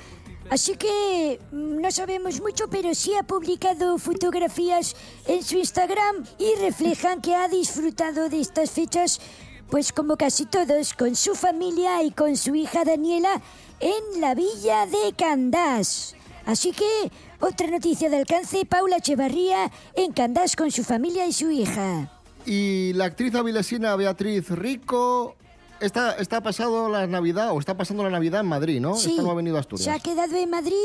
Así 0.51 0.75
que 0.75 1.39
mm, 1.53 1.79
no 1.79 1.89
sabemos 1.91 2.41
mucho, 2.41 2.67
pero 2.69 2.93
sí 2.93 3.13
ha 3.15 3.23
publicado 3.23 3.97
fotografías 3.97 4.97
en 5.25 5.41
su 5.43 5.57
Instagram 5.57 6.25
y 6.37 6.59
reflejan 6.59 7.21
que 7.21 7.33
ha 7.33 7.47
disfrutado 7.47 8.27
de 8.27 8.41
estas 8.41 8.69
fechas, 8.71 9.21
pues 9.69 9.93
como 9.93 10.17
casi 10.17 10.45
todos, 10.45 10.93
con 10.93 11.15
su 11.15 11.35
familia 11.35 12.03
y 12.03 12.11
con 12.11 12.35
su 12.35 12.53
hija 12.53 12.83
Daniela 12.83 13.41
en 13.79 14.19
la 14.19 14.35
villa 14.35 14.85
de 14.87 15.13
Candás. 15.17 16.15
Así 16.45 16.73
que, 16.73 17.09
otra 17.39 17.67
noticia 17.67 18.09
de 18.09 18.17
alcance, 18.17 18.65
Paula 18.65 18.97
Echevarría 18.97 19.71
en 19.95 20.11
Candás 20.11 20.57
con 20.57 20.69
su 20.69 20.83
familia 20.83 21.25
y 21.27 21.31
su 21.31 21.49
hija. 21.49 22.11
Y 22.45 22.91
la 22.91 23.05
actriz 23.05 23.35
avilesina 23.35 23.95
Beatriz 23.95 24.49
Rico 24.49 25.37
está, 25.81 26.13
está 26.13 26.41
pasado 26.41 26.89
la 26.89 27.07
Navidad, 27.07 27.51
o 27.51 27.59
está 27.59 27.75
pasando 27.75 28.03
la 28.03 28.09
Navidad 28.09 28.41
en 28.41 28.47
Madrid, 28.47 28.79
¿no? 28.79 28.95
Sí, 28.95 29.11
Esta 29.11 29.23
no 29.23 29.31
ha 29.31 29.33
venido 29.33 29.57
a 29.57 29.59
Asturias. 29.61 29.83
se 29.83 29.91
ha 29.91 29.99
quedado 29.99 30.35
en 30.37 30.49
Madrid 30.49 30.75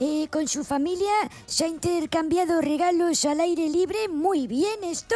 eh, 0.00 0.28
con 0.30 0.48
su 0.48 0.64
familia, 0.64 1.12
se 1.46 1.64
ha 1.64 1.68
intercambiado 1.68 2.60
regalos 2.60 3.24
al 3.24 3.40
aire 3.40 3.68
libre, 3.68 4.08
muy 4.08 4.46
bien 4.46 4.82
esto, 4.82 5.14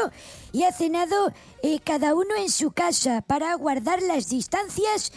y 0.52 0.64
ha 0.64 0.72
cenado 0.72 1.32
eh, 1.62 1.80
cada 1.80 2.14
uno 2.14 2.34
en 2.38 2.50
su 2.50 2.72
casa 2.72 3.22
para 3.22 3.54
guardar 3.54 4.02
las 4.02 4.28
distancias 4.28 5.12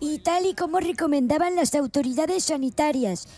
y 0.00 0.18
tal 0.20 0.46
y 0.46 0.54
como 0.54 0.80
recomendaban 0.80 1.56
las 1.56 1.74
autoridades 1.74 2.44
sanitarias. 2.44 3.28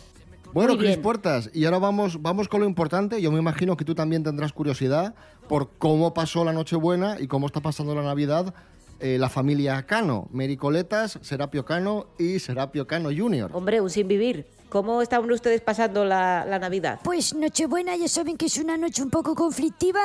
Bueno, 0.53 0.79
Cris. 0.79 0.97
Puertas, 0.97 1.51
y 1.53 1.67
ahora 1.67 1.79
vamos, 1.79 2.23
vamos 2.23 2.49
con 2.49 2.61
lo 2.61 2.67
importante. 2.67 3.21
Yo 3.21 3.31
me 3.31 3.39
imagino 3.39 3.77
que 3.77 3.85
tú 3.85 3.95
también 3.95 4.23
tendrás 4.25 4.53
curiosidad 4.53 5.15
por 5.47 5.71
cómo 5.79 6.15
pasó 6.15 6.45
la 6.45 6.53
Nochebuena 6.53 7.21
y 7.21 7.27
cómo 7.27 7.47
está 7.47 7.61
pasando 7.61 7.95
la 7.95 8.03
Navidad 8.03 8.55
eh, 9.01 9.19
la 9.19 9.29
familia 9.29 9.85
Cano. 9.87 10.29
Mary 10.33 10.57
Coletas, 10.57 11.19
Serapio 11.23 11.65
Cano 11.65 12.07
y 12.19 12.39
Serapio 12.39 12.87
Cano 12.87 13.11
Jr. 13.17 13.51
Hombre, 13.53 13.81
un 13.81 13.91
sin 13.91 14.09
vivir. 14.09 14.47
¿Cómo 14.69 15.01
estaban 15.01 15.31
ustedes 15.31 15.61
pasando 15.61 16.05
la, 16.05 16.45
la 16.45 16.59
Navidad? 16.59 17.01
Pues 17.03 17.35
Nochebuena 17.35 17.97
ya 17.97 18.09
saben 18.09 18.37
que 18.37 18.47
es 18.47 18.59
una 18.59 18.77
noche 18.77 19.03
un 19.03 19.11
poco 19.11 19.35
conflictiva 19.35 20.01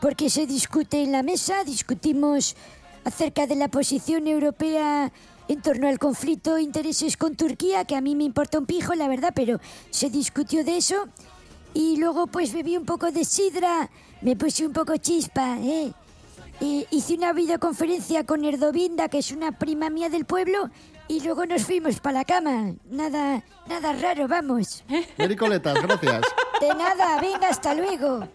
porque 0.00 0.28
se 0.28 0.46
discute 0.46 1.02
en 1.02 1.12
la 1.12 1.22
mesa, 1.22 1.64
discutimos 1.64 2.56
acerca 3.04 3.46
de 3.46 3.54
la 3.54 3.68
posición 3.68 4.26
europea 4.26 5.12
en 5.48 5.62
torno 5.62 5.88
al 5.88 5.98
conflicto 5.98 6.54
de 6.54 6.62
intereses 6.62 7.16
con 7.16 7.36
Turquía, 7.36 7.84
que 7.84 7.96
a 7.96 8.00
mí 8.00 8.14
me 8.14 8.24
importa 8.24 8.58
un 8.58 8.66
pijo, 8.66 8.94
la 8.94 9.08
verdad, 9.08 9.32
pero 9.34 9.60
se 9.90 10.10
discutió 10.10 10.64
de 10.64 10.76
eso. 10.76 11.06
Y 11.74 11.96
luego 11.96 12.26
pues 12.26 12.52
bebí 12.52 12.76
un 12.76 12.84
poco 12.84 13.10
de 13.10 13.24
sidra, 13.24 13.90
me 14.22 14.36
puse 14.36 14.66
un 14.66 14.72
poco 14.72 14.96
chispa, 14.96 15.58
¿eh? 15.60 15.92
Eh, 16.60 16.86
hice 16.90 17.14
una 17.14 17.32
videoconferencia 17.32 18.24
con 18.24 18.44
Erdovinda, 18.44 19.08
que 19.08 19.18
es 19.18 19.32
una 19.32 19.58
prima 19.58 19.90
mía 19.90 20.08
del 20.08 20.24
pueblo, 20.24 20.70
y 21.08 21.20
luego 21.20 21.46
nos 21.46 21.64
fuimos 21.64 22.00
para 22.00 22.18
la 22.20 22.24
cama. 22.24 22.74
Nada, 22.88 23.42
nada 23.66 23.92
raro, 23.92 24.28
vamos. 24.28 24.84
Mary 25.18 25.36
Coletas, 25.36 25.82
gracias. 25.82 26.22
De 26.60 26.68
nada, 26.68 27.20
venga, 27.20 27.48
hasta 27.48 27.74
luego. 27.74 28.28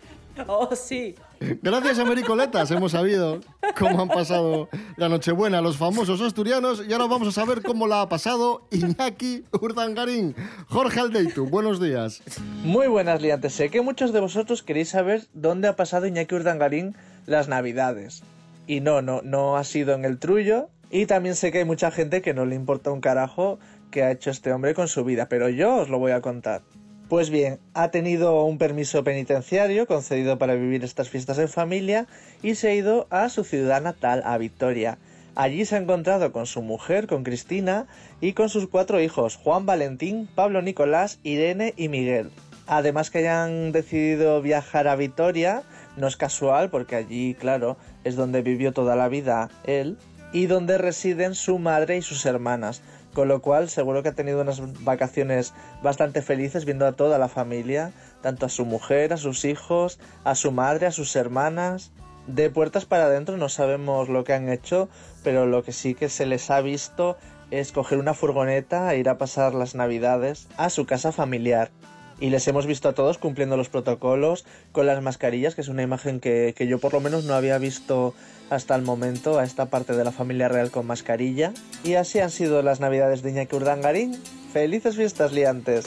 Oh, 0.48 0.74
sí. 0.76 1.16
Gracias 1.40 2.00
a 2.00 2.06
Mary 2.06 2.24
Coletas 2.24 2.70
hemos 2.72 2.92
sabido 2.92 3.40
cómo 3.78 4.02
han 4.02 4.08
pasado 4.08 4.70
la 4.98 5.10
Nochebuena 5.10 5.62
los 5.62 5.78
famosos 5.78 6.22
asturianos 6.22 6.84
y 6.88 6.94
ahora 6.94 7.08
vamos 7.08 7.30
a 7.30 7.32
saber 7.32 7.62
cómo 7.62 7.88
la 7.88 8.02
ha 8.02 8.10
pasado 8.10 8.68
Iñaki 8.72 9.44
Urdangarín. 9.60 10.36
Jorge 10.68 11.00
Aldeitu, 11.00 11.46
buenos 11.46 11.82
días. 11.82 12.22
Muy 12.64 12.88
buenas 12.88 13.22
liantes, 13.22 13.54
sé 13.54 13.70
que 13.70 13.82
muchos 13.82 14.14
de 14.14 14.20
vosotros 14.20 14.64
queréis 14.64 14.90
saber 14.90 15.28
dónde 15.34 15.68
ha 15.68 15.76
pasado 15.76 16.08
Iñaki 16.08 16.36
Urdangarín 16.36 16.96
las 17.30 17.48
navidades. 17.48 18.24
Y 18.68 18.82
no, 18.82 19.02
no, 19.02 19.22
no 19.22 19.58
ha 19.58 19.64
sido 19.64 19.94
en 19.94 20.06
el 20.06 20.20
trullo. 20.20 20.70
Y 20.92 21.06
también 21.06 21.36
sé 21.36 21.52
que 21.52 21.60
hay 21.60 21.66
mucha 21.66 21.92
gente 21.92 22.22
que 22.22 22.34
no 22.34 22.46
le 22.46 22.56
importa 22.56 22.92
un 22.92 23.02
carajo 23.02 23.60
que 23.92 24.04
ha 24.04 24.12
hecho 24.12 24.32
este 24.32 24.52
hombre 24.52 24.74
con 24.74 24.88
su 24.88 25.04
vida, 25.04 25.30
pero 25.30 25.50
yo 25.50 25.76
os 25.78 25.90
lo 25.90 26.00
voy 26.00 26.12
a 26.12 26.22
contar. 26.22 26.62
Pues 27.10 27.30
bien, 27.30 27.60
ha 27.74 27.90
tenido 27.90 28.44
un 28.46 28.60
permiso 28.60 29.04
penitenciario 29.04 29.88
concedido 29.88 30.38
para 30.38 30.54
vivir 30.54 30.84
estas 30.84 31.10
fiestas 31.10 31.40
en 31.40 31.50
familia 31.50 32.08
y 32.44 32.54
se 32.56 32.70
ha 32.70 32.76
ido 32.76 33.08
a 33.10 33.30
su 33.30 33.44
ciudad 33.44 33.82
natal, 33.82 34.22
a 34.26 34.38
Victoria. 34.38 35.00
Allí 35.36 35.66
se 35.66 35.76
ha 35.76 35.80
encontrado 35.80 36.32
con 36.32 36.46
su 36.46 36.62
mujer, 36.62 37.08
con 37.08 37.24
Cristina, 37.24 37.88
y 38.22 38.34
con 38.34 38.50
sus 38.50 38.68
cuatro 38.68 39.00
hijos, 39.00 39.38
Juan 39.38 39.66
Valentín, 39.66 40.28
Pablo 40.36 40.62
Nicolás, 40.62 41.20
Irene 41.24 41.74
y 41.78 41.88
Miguel. 41.88 42.30
Además 42.68 43.10
que 43.10 43.20
hayan 43.20 43.72
decidido 43.72 44.42
viajar 44.44 44.88
a 44.88 44.96
Vitoria, 44.96 45.64
no 46.00 46.08
es 46.08 46.18
casual 46.18 46.70
porque 46.70 46.96
allí, 46.96 47.36
claro, 47.36 47.78
es 48.04 48.16
donde 48.16 48.42
vivió 48.42 48.72
toda 48.74 48.96
la 48.96 49.08
vida 49.08 49.50
él 49.64 49.98
y 50.32 50.46
donde 50.46 50.78
residen 50.78 51.36
su 51.36 51.60
madre 51.60 51.98
y 51.98 52.02
sus 52.02 52.26
hermanas. 52.26 52.82
Con 53.14 53.28
lo 53.28 53.42
cual 53.42 53.70
seguro 53.70 54.04
que 54.04 54.10
ha 54.10 54.16
tenido 54.16 54.42
unas 54.42 54.84
vacaciones 54.84 55.54
bastante 55.82 56.22
felices 56.22 56.66
viendo 56.66 56.86
a 56.86 56.92
toda 56.92 57.18
la 57.18 57.28
familia, 57.28 57.92
tanto 58.22 58.46
a 58.46 58.50
su 58.50 58.66
mujer, 58.66 59.14
a 59.14 59.18
sus 59.18 59.46
hijos, 59.46 60.00
a 60.24 60.36
su 60.36 60.52
madre, 60.52 60.86
a 60.86 60.92
sus 60.92 61.16
hermanas. 61.16 61.92
De 62.28 62.52
puertas 62.52 62.86
para 62.86 63.06
adentro 63.06 63.38
no 63.38 63.50
sabemos 63.50 64.10
lo 64.10 64.24
que 64.24 64.34
han 64.34 64.50
hecho, 64.50 64.90
pero 65.24 65.48
lo 65.48 65.64
que 65.64 65.72
sí 65.72 65.96
que 65.96 66.08
se 66.08 66.28
les 66.28 66.52
ha 66.52 66.62
visto 66.62 67.18
es 67.50 67.72
coger 67.72 67.98
una 67.98 68.14
furgoneta 68.14 68.94
e 68.94 69.00
ir 69.00 69.10
a 69.10 69.18
pasar 69.18 69.56
las 69.56 69.74
navidades 69.74 70.48
a 70.58 70.70
su 70.70 70.86
casa 70.86 71.12
familiar. 71.12 71.72
Y 72.20 72.30
les 72.30 72.48
hemos 72.48 72.66
visto 72.66 72.90
a 72.90 72.94
todos 72.94 73.18
cumpliendo 73.18 73.56
los 73.56 73.70
protocolos 73.70 74.46
con 74.72 74.86
las 74.86 75.02
mascarillas, 75.02 75.56
que 75.56 75.62
es 75.62 75.70
una 75.70 75.84
imagen 75.84 76.20
que, 76.20 76.54
que 76.56 76.68
yo 76.68 76.80
por 76.80 76.94
lo 76.94 77.00
menos 77.00 77.24
no 77.26 77.34
había 77.34 77.58
visto 77.58 78.14
hasta 78.50 78.76
el 78.76 78.82
momento 78.82 79.40
a 79.40 79.44
esta 79.44 79.68
parte 79.68 79.94
de 79.94 80.04
la 80.04 80.12
familia 80.12 80.50
real 80.50 80.72
con 80.72 80.86
mascarilla. 80.86 81.54
Y 81.84 81.94
así 81.94 82.20
han 82.20 82.32
sido 82.32 82.62
las 82.62 82.80
navidades 82.80 83.22
de 83.22 83.32
Iñaki 83.32 83.56
Urdangarín. 83.56 84.18
¡Felices 84.52 84.96
fiestas 84.96 85.32
liantes! 85.32 85.86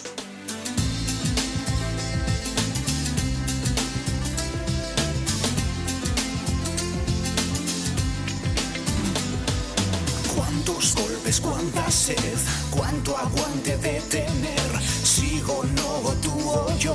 Cuánta 11.40 11.90
sed, 11.90 12.38
cuánto 12.70 13.16
aguante 13.16 13.76
de 13.78 14.00
tener. 14.02 14.82
Sigo, 15.02 15.64
no, 15.76 16.12
tú 16.20 16.32
o 16.48 16.76
yo, 16.78 16.94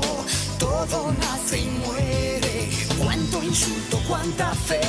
todo 0.60 1.12
nace 1.14 1.60
y 1.60 1.70
muere. 1.86 2.70
Cuánto 3.00 3.44
insulto, 3.44 4.00
cuánta 4.08 4.54
fe, 4.54 4.82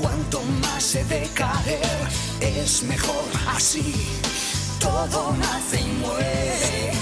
cuánto 0.00 0.42
más 0.62 0.94
he 0.94 1.04
de 1.04 1.28
caer. 1.34 2.08
Es 2.40 2.82
mejor 2.82 3.24
así, 3.54 3.94
todo 4.80 5.34
nace 5.38 5.80
y 5.80 5.92
muere. 6.00 6.97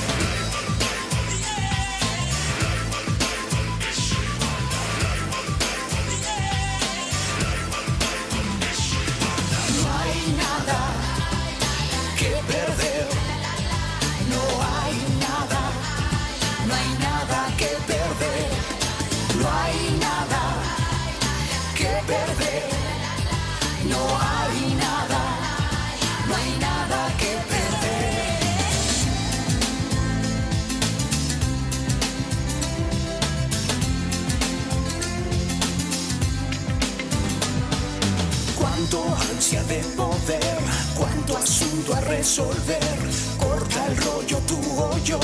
De 39.53 39.81
poder, 39.97 40.59
cuánto 40.99 41.37
asunto 41.37 41.95
a 41.95 42.01
resolver. 42.01 42.99
Corta 43.39 43.87
el 43.87 43.97
rollo 43.99 44.39
tú 44.39 44.59
o 44.77 44.99
yo, 45.05 45.21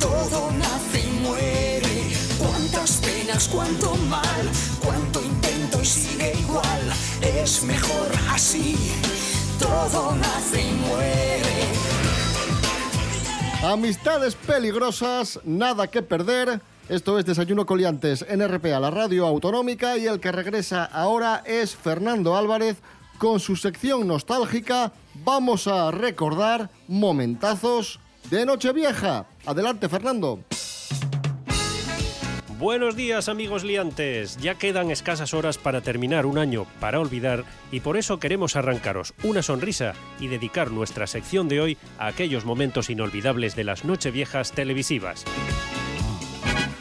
todo 0.00 0.50
nace 0.52 1.00
y 1.06 1.10
muere. 1.20 2.10
Cuántas 2.38 2.92
penas, 2.96 3.46
cuánto 3.46 3.94
mal, 4.08 4.48
cuánto 4.82 5.22
intento 5.22 5.82
y 5.82 5.84
sigue 5.84 6.32
igual. 6.40 6.80
Es 7.20 7.62
mejor 7.62 8.08
así, 8.30 8.74
todo 9.58 10.14
nace 10.16 10.62
y 10.62 10.72
muere. 10.88 11.68
Amistades 13.62 14.34
peligrosas, 14.34 15.40
nada 15.44 15.88
que 15.88 16.00
perder. 16.00 16.62
Esto 16.88 17.18
es 17.18 17.26
Desayuno 17.26 17.66
Coliantes 17.66 18.24
en 18.26 18.40
RPA, 18.48 18.80
la 18.80 18.90
radio 18.90 19.26
autonómica, 19.26 19.98
y 19.98 20.06
el 20.06 20.20
que 20.20 20.32
regresa 20.32 20.86
ahora 20.86 21.42
es 21.44 21.76
Fernando 21.76 22.34
Álvarez 22.34 22.78
con 23.18 23.40
su 23.40 23.56
sección 23.56 24.06
nostálgica. 24.06 24.92
Vamos 25.24 25.66
a 25.66 25.90
recordar 25.90 26.70
momentazos 26.86 28.00
de 28.30 28.46
Nochevieja. 28.46 29.26
Adelante, 29.44 29.88
Fernando. 29.88 30.40
Buenos 32.58 32.96
días 32.96 33.28
amigos 33.28 33.62
liantes, 33.62 34.36
ya 34.38 34.56
quedan 34.56 34.90
escasas 34.90 35.32
horas 35.32 35.58
para 35.58 35.80
terminar 35.80 36.26
un 36.26 36.38
año 36.38 36.66
para 36.80 36.98
olvidar 36.98 37.44
y 37.70 37.78
por 37.78 37.96
eso 37.96 38.18
queremos 38.18 38.56
arrancaros 38.56 39.14
una 39.22 39.42
sonrisa 39.42 39.94
y 40.18 40.26
dedicar 40.26 40.72
nuestra 40.72 41.06
sección 41.06 41.46
de 41.48 41.60
hoy 41.60 41.78
a 42.00 42.08
aquellos 42.08 42.44
momentos 42.44 42.90
inolvidables 42.90 43.54
de 43.54 43.62
las 43.62 43.84
Nocheviejas 43.84 44.50
televisivas. 44.50 45.24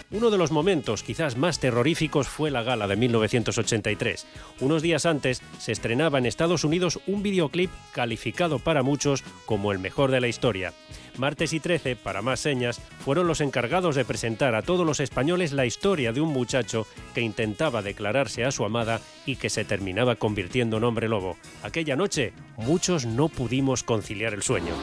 Uno 0.10 0.30
de 0.30 0.38
los 0.38 0.52
momentos 0.52 1.04
quizás 1.04 1.36
más 1.36 1.60
terroríficos 1.60 2.30
fue 2.30 2.50
la 2.50 2.64
gala 2.64 2.88
de 2.88 2.96
1983. 2.96 4.26
Unos 4.62 4.82
días 4.82 5.06
antes 5.06 5.42
se 5.60 5.74
estrenaba 5.74 6.18
en 6.18 6.26
Estados 6.26 6.64
Unidos 6.64 7.02
un 7.08 7.24
videoclip 7.24 7.70
calificado 7.92 8.60
para 8.60 8.84
muchos 8.84 9.24
como 9.46 9.74
el 9.74 9.80
mejor 9.80 10.12
de 10.12 10.22
la 10.22 10.30
historia. 10.30 10.72
Martes 11.18 11.52
y 11.52 11.60
13, 11.60 11.98
para 11.98 12.22
más 12.22 12.40
señas, 12.40 12.80
fueron 13.04 13.28
los 13.28 13.42
encargados 13.42 13.96
de 13.96 14.06
presentar 14.06 14.56
a 14.56 14.62
todos 14.62 14.86
los 14.86 15.02
españoles 15.02 15.52
la 15.52 15.66
historia 15.66 16.14
de 16.14 16.22
un 16.22 16.32
muchacho 16.32 16.88
que 17.14 17.22
intentaba 17.22 17.82
declararse 17.82 18.46
a 18.46 18.52
su 18.52 18.64
amada 18.64 19.02
y 19.26 19.36
que 19.36 19.50
se 19.50 19.66
terminaba 19.66 20.16
convirtiendo 20.16 20.78
en 20.78 20.86
hombre 20.86 21.10
lobo. 21.10 21.36
Aquella 21.64 21.98
noche, 21.98 22.32
muchos 22.56 23.06
no 23.06 23.28
pudimos 23.28 23.84
conciliar 23.84 24.34
el 24.34 24.44
sueño. 24.44 24.74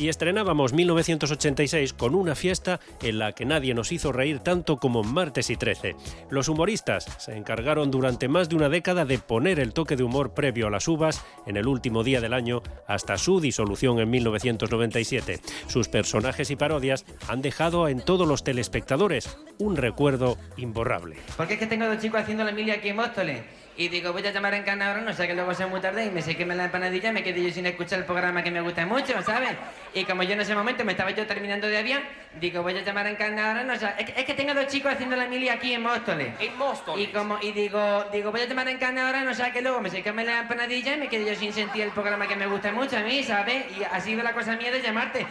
Y 0.00 0.08
estrenábamos 0.08 0.72
1986 0.72 1.92
con 1.92 2.14
una 2.14 2.34
fiesta 2.34 2.80
en 3.02 3.18
la 3.18 3.32
que 3.32 3.44
nadie 3.44 3.74
nos 3.74 3.92
hizo 3.92 4.12
reír 4.12 4.40
tanto 4.40 4.78
como 4.78 5.02
martes 5.02 5.50
y 5.50 5.56
13. 5.56 5.94
Los 6.30 6.48
humoristas 6.48 7.04
se 7.18 7.36
encargaron 7.36 7.90
durante 7.90 8.26
más 8.26 8.48
de 8.48 8.56
una 8.56 8.70
década 8.70 9.04
de 9.04 9.18
poner 9.18 9.60
el 9.60 9.74
toque 9.74 9.96
de 9.96 10.02
humor 10.02 10.32
previo 10.32 10.68
a 10.68 10.70
las 10.70 10.88
uvas 10.88 11.22
en 11.46 11.58
el 11.58 11.68
último 11.68 12.02
día 12.02 12.22
del 12.22 12.32
año 12.32 12.62
hasta 12.86 13.18
su 13.18 13.40
disolución 13.40 14.00
en 14.00 14.08
1997. 14.08 15.40
Sus 15.66 15.88
personajes 15.88 16.50
y 16.50 16.56
parodias 16.56 17.04
han 17.28 17.42
dejado 17.42 17.86
en 17.86 18.00
todos 18.00 18.26
los 18.26 18.42
telespectadores 18.42 19.36
un 19.58 19.76
recuerdo 19.76 20.38
imborrable. 20.56 21.16
Porque 21.36 21.54
es 21.54 21.60
que 21.60 21.66
tengo 21.66 21.86
dos 21.86 21.98
chicos 21.98 22.22
haciendo 22.22 22.44
la 22.44 22.52
milia 22.52 22.74
aquí 22.74 22.88
en 22.88 22.96
Móstoles. 22.96 23.42
Y 23.76 23.88
digo, 23.88 24.12
voy 24.12 24.26
a 24.26 24.30
llamar 24.30 24.52
a 24.52 24.58
encarnador, 24.58 25.02
no 25.02 25.14
sé 25.14 25.26
que 25.26 25.34
luego 25.34 25.54
sea 25.54 25.66
muy 25.66 25.80
tarde 25.80 26.04
y 26.04 26.10
me 26.10 26.20
sé 26.20 26.36
que 26.36 26.44
me 26.44 26.54
la 26.54 26.66
empanadilla 26.66 27.10
y 27.10 27.12
me 27.12 27.22
quedé 27.22 27.42
yo 27.42 27.50
sin 27.50 27.64
escuchar 27.64 28.00
el 28.00 28.04
programa 28.04 28.42
que 28.42 28.50
me 28.50 28.60
gusta 28.60 28.84
mucho, 28.84 29.22
¿sabes? 29.22 29.52
Y 29.94 30.04
como 30.04 30.22
yo 30.22 30.32
en 30.32 30.40
ese 30.40 30.54
momento 30.54 30.84
me 30.84 30.92
estaba 30.92 31.10
yo 31.10 31.26
terminando 31.26 31.66
de 31.66 31.78
avión, 31.78 32.00
digo, 32.40 32.62
voy 32.62 32.76
a 32.76 32.82
llamar 32.82 33.06
a 33.06 33.10
encarnador, 33.10 33.64
no 33.64 33.76
sé, 33.76 33.88
es 33.98 34.10
que, 34.10 34.20
es 34.20 34.26
que 34.26 34.34
tengo 34.34 34.54
dos 34.54 34.68
chicos 34.68 34.92
haciendo 34.92 35.16
la 35.16 35.26
milia 35.26 35.54
aquí 35.54 35.72
en 35.72 35.82
Móstoles. 35.82 36.32
En 36.38 36.56
Móstoles. 36.56 37.08
Y 37.08 37.12
como, 37.12 37.38
y 37.42 37.52
digo, 37.52 38.04
digo, 38.12 38.30
voy 38.30 38.42
a 38.42 38.46
llamar 38.46 38.68
a 38.68 38.70
encarnador, 38.70 39.22
no 39.24 39.34
sé 39.34 39.50
que 39.52 39.62
luego 39.62 39.80
me 39.80 39.90
sé 39.90 40.02
que 40.02 40.12
me 40.12 40.24
la 40.24 40.40
empanadilla 40.40 40.94
y 40.94 40.98
me 40.98 41.08
quedé 41.08 41.26
yo 41.26 41.34
sin 41.34 41.52
sentir 41.52 41.82
el 41.82 41.90
programa 41.90 42.28
que 42.28 42.36
me 42.36 42.46
gusta 42.46 42.72
mucho 42.72 42.96
a 42.96 43.00
mí, 43.00 43.22
¿sabes? 43.24 43.64
Y 43.78 43.82
ha 43.82 44.00
sido 44.00 44.22
la 44.22 44.32
cosa 44.32 44.56
mía 44.56 44.70
de 44.70 44.80
llamarte. 44.80 45.26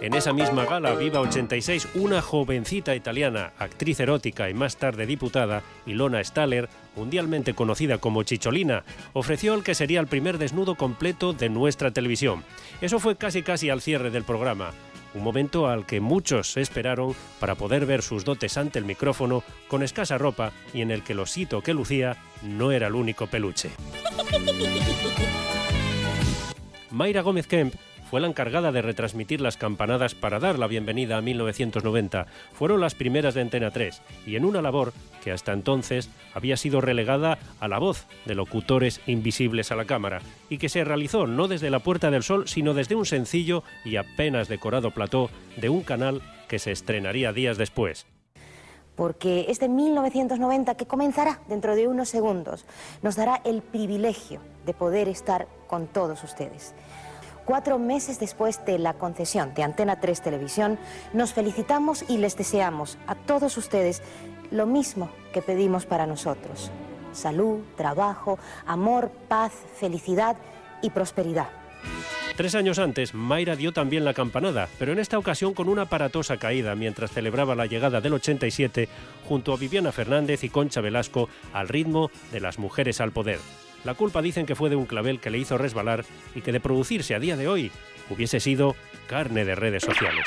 En 0.00 0.14
esa 0.14 0.32
misma 0.32 0.64
gala, 0.64 0.94
Viva 0.94 1.20
86, 1.20 1.88
una 1.94 2.20
jovencita 2.20 2.94
italiana, 2.94 3.52
actriz 3.58 4.00
erótica 4.00 4.50
y 4.50 4.54
más 4.54 4.76
tarde 4.76 5.06
diputada, 5.06 5.62
Ilona 5.86 6.22
Staller, 6.22 6.68
mundialmente 6.96 7.54
conocida 7.54 7.98
como 7.98 8.22
Chicholina, 8.22 8.84
ofreció 9.12 9.54
el 9.54 9.62
que 9.62 9.74
sería 9.74 10.00
el 10.00 10.06
primer 10.06 10.38
desnudo 10.38 10.74
completo 10.74 11.32
de 11.32 11.48
nuestra 11.48 11.90
televisión. 11.90 12.44
Eso 12.80 12.98
fue 12.98 13.16
casi 13.16 13.42
casi 13.42 13.70
al 13.70 13.80
cierre 13.80 14.10
del 14.10 14.24
programa, 14.24 14.72
un 15.14 15.22
momento 15.22 15.68
al 15.68 15.86
que 15.86 16.00
muchos 16.00 16.56
esperaron 16.56 17.14
para 17.38 17.54
poder 17.54 17.86
ver 17.86 18.02
sus 18.02 18.24
dotes 18.24 18.56
ante 18.56 18.78
el 18.78 18.84
micrófono 18.84 19.42
con 19.68 19.82
escasa 19.82 20.18
ropa 20.18 20.52
y 20.72 20.80
en 20.80 20.90
el 20.90 21.02
que 21.02 21.12
el 21.12 21.20
osito 21.20 21.62
que 21.62 21.74
lucía 21.74 22.16
no 22.42 22.72
era 22.72 22.86
el 22.86 22.94
único 22.94 23.26
peluche. 23.26 23.70
Mayra 26.90 27.22
Gómez 27.22 27.46
Kemp 27.46 27.74
fue 28.12 28.20
la 28.20 28.26
encargada 28.26 28.72
de 28.72 28.82
retransmitir 28.82 29.40
las 29.40 29.56
campanadas 29.56 30.14
para 30.14 30.38
dar 30.38 30.58
la 30.58 30.66
bienvenida 30.66 31.16
a 31.16 31.22
1990. 31.22 32.26
Fueron 32.52 32.82
las 32.82 32.94
primeras 32.94 33.32
de 33.32 33.40
Antena 33.40 33.70
3 33.70 34.02
y 34.26 34.36
en 34.36 34.44
una 34.44 34.60
labor 34.60 34.92
que 35.24 35.32
hasta 35.32 35.54
entonces 35.54 36.10
había 36.34 36.58
sido 36.58 36.82
relegada 36.82 37.38
a 37.58 37.68
la 37.68 37.78
voz 37.78 38.06
de 38.26 38.34
locutores 38.34 39.00
invisibles 39.06 39.72
a 39.72 39.76
la 39.76 39.86
cámara 39.86 40.20
y 40.50 40.58
que 40.58 40.68
se 40.68 40.84
realizó 40.84 41.26
no 41.26 41.48
desde 41.48 41.70
la 41.70 41.78
Puerta 41.78 42.10
del 42.10 42.22
Sol, 42.22 42.46
sino 42.48 42.74
desde 42.74 42.96
un 42.96 43.06
sencillo 43.06 43.62
y 43.82 43.96
apenas 43.96 44.46
decorado 44.46 44.90
plató 44.90 45.30
de 45.56 45.70
un 45.70 45.80
canal 45.80 46.20
que 46.48 46.58
se 46.58 46.70
estrenaría 46.70 47.32
días 47.32 47.56
después. 47.56 48.04
porque 48.94 49.46
este 49.48 49.70
1990 49.70 50.74
que 50.74 50.84
comenzará 50.84 51.40
dentro 51.48 51.74
de 51.74 51.88
unos 51.88 52.10
segundos 52.10 52.66
nos 53.00 53.16
dará 53.16 53.40
el 53.46 53.62
privilegio 53.62 54.42
de 54.66 54.74
poder 54.74 55.08
estar 55.08 55.48
con 55.66 55.86
todos 55.86 56.22
ustedes. 56.22 56.74
Cuatro 57.44 57.78
meses 57.78 58.20
después 58.20 58.64
de 58.64 58.78
la 58.78 58.94
concesión 58.94 59.52
de 59.54 59.64
Antena 59.64 59.98
3 59.98 60.22
Televisión, 60.22 60.78
nos 61.12 61.32
felicitamos 61.32 62.04
y 62.08 62.18
les 62.18 62.36
deseamos 62.36 62.98
a 63.06 63.16
todos 63.16 63.56
ustedes 63.56 64.00
lo 64.52 64.66
mismo 64.66 65.10
que 65.32 65.42
pedimos 65.42 65.84
para 65.84 66.06
nosotros. 66.06 66.70
Salud, 67.12 67.60
trabajo, 67.76 68.38
amor, 68.64 69.10
paz, 69.28 69.52
felicidad 69.76 70.36
y 70.82 70.90
prosperidad. 70.90 71.48
Tres 72.36 72.54
años 72.54 72.78
antes, 72.78 73.12
Mayra 73.12 73.56
dio 73.56 73.72
también 73.72 74.04
la 74.04 74.14
campanada, 74.14 74.68
pero 74.78 74.92
en 74.92 74.98
esta 74.98 75.18
ocasión 75.18 75.52
con 75.52 75.68
una 75.68 75.82
aparatosa 75.82 76.38
caída 76.38 76.74
mientras 76.74 77.10
celebraba 77.10 77.54
la 77.54 77.66
llegada 77.66 78.00
del 78.00 78.14
87 78.14 78.88
junto 79.28 79.52
a 79.52 79.56
Viviana 79.56 79.92
Fernández 79.92 80.44
y 80.44 80.48
Concha 80.48 80.80
Velasco 80.80 81.28
al 81.52 81.68
ritmo 81.68 82.10
de 82.30 82.40
las 82.40 82.58
mujeres 82.58 83.00
al 83.00 83.12
poder. 83.12 83.40
La 83.84 83.94
culpa 83.94 84.22
dicen 84.22 84.46
que 84.46 84.54
fue 84.54 84.70
de 84.70 84.76
un 84.76 84.86
clavel 84.86 85.20
que 85.20 85.30
le 85.30 85.38
hizo 85.38 85.58
resbalar 85.58 86.04
y 86.34 86.40
que 86.40 86.52
de 86.52 86.60
producirse 86.60 87.14
a 87.14 87.20
día 87.20 87.36
de 87.36 87.48
hoy 87.48 87.70
hubiese 88.10 88.40
sido 88.40 88.76
carne 89.06 89.44
de 89.44 89.54
redes 89.54 89.82
sociales. 89.82 90.26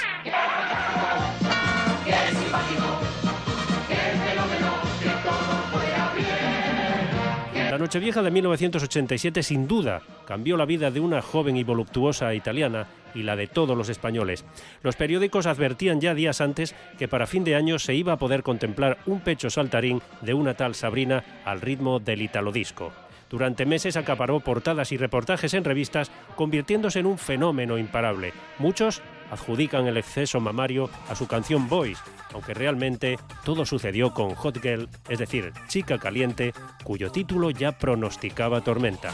La 7.76 7.80
Nochevieja 7.80 8.22
de 8.22 8.32
1987 8.32 9.44
sin 9.44 9.68
duda 9.68 10.02
cambió 10.26 10.56
la 10.56 10.66
vida 10.66 10.92
de 10.92 11.02
una 11.02 11.22
joven 11.22 11.58
y 11.58 11.66
voluptuosa 11.66 12.34
italiana 12.34 12.88
y 13.14 13.24
la 13.24 13.36
de 13.36 13.48
todos 13.48 13.78
los 13.78 13.90
españoles. 13.90 14.46
Los 14.82 14.96
periódicos 14.96 15.46
advertían 15.46 16.00
ya 16.00 16.14
días 16.14 16.40
antes 16.40 16.74
que 16.98 17.10
para 17.10 17.28
fin 17.28 17.44
de 17.44 17.56
año 17.56 17.78
se 17.78 17.94
iba 17.94 18.14
a 18.14 18.18
poder 18.18 18.44
contemplar 18.44 18.98
un 19.06 19.20
pecho 19.20 19.50
saltarín 19.50 20.02
de 20.22 20.34
una 20.34 20.54
tal 20.54 20.74
Sabrina 20.74 21.24
al 21.44 21.60
ritmo 21.60 22.00
del 22.00 22.22
italodisco. 22.22 22.94
Durante 23.30 23.66
meses 23.66 23.98
acaparó 23.98 24.40
portadas 24.40 24.92
y 24.92 24.98
reportajes 24.98 25.54
en 25.54 25.64
revistas, 25.64 26.12
convirtiéndose 26.36 27.00
en 27.00 27.06
un 27.06 27.18
fenómeno 27.18 27.78
imparable. 27.78 28.34
Muchos 28.60 29.02
adjudican 29.32 29.88
el 29.88 29.98
exceso 29.98 30.40
mamario 30.40 30.90
a 31.10 31.16
su 31.16 31.28
canción 31.28 31.68
Boys, 31.68 32.00
aunque 32.34 32.54
realmente 32.54 33.18
todo 33.44 33.66
sucedió 33.66 34.14
con 34.14 34.36
Hot 34.36 34.62
Girl, 34.62 34.90
es 35.10 35.20
decir, 35.20 35.52
Chica 35.68 35.98
Caliente, 35.98 36.54
cuyo 36.84 37.12
título 37.12 37.50
ya 37.50 37.72
pronosticaba 37.72 38.62
tormenta. 38.62 39.14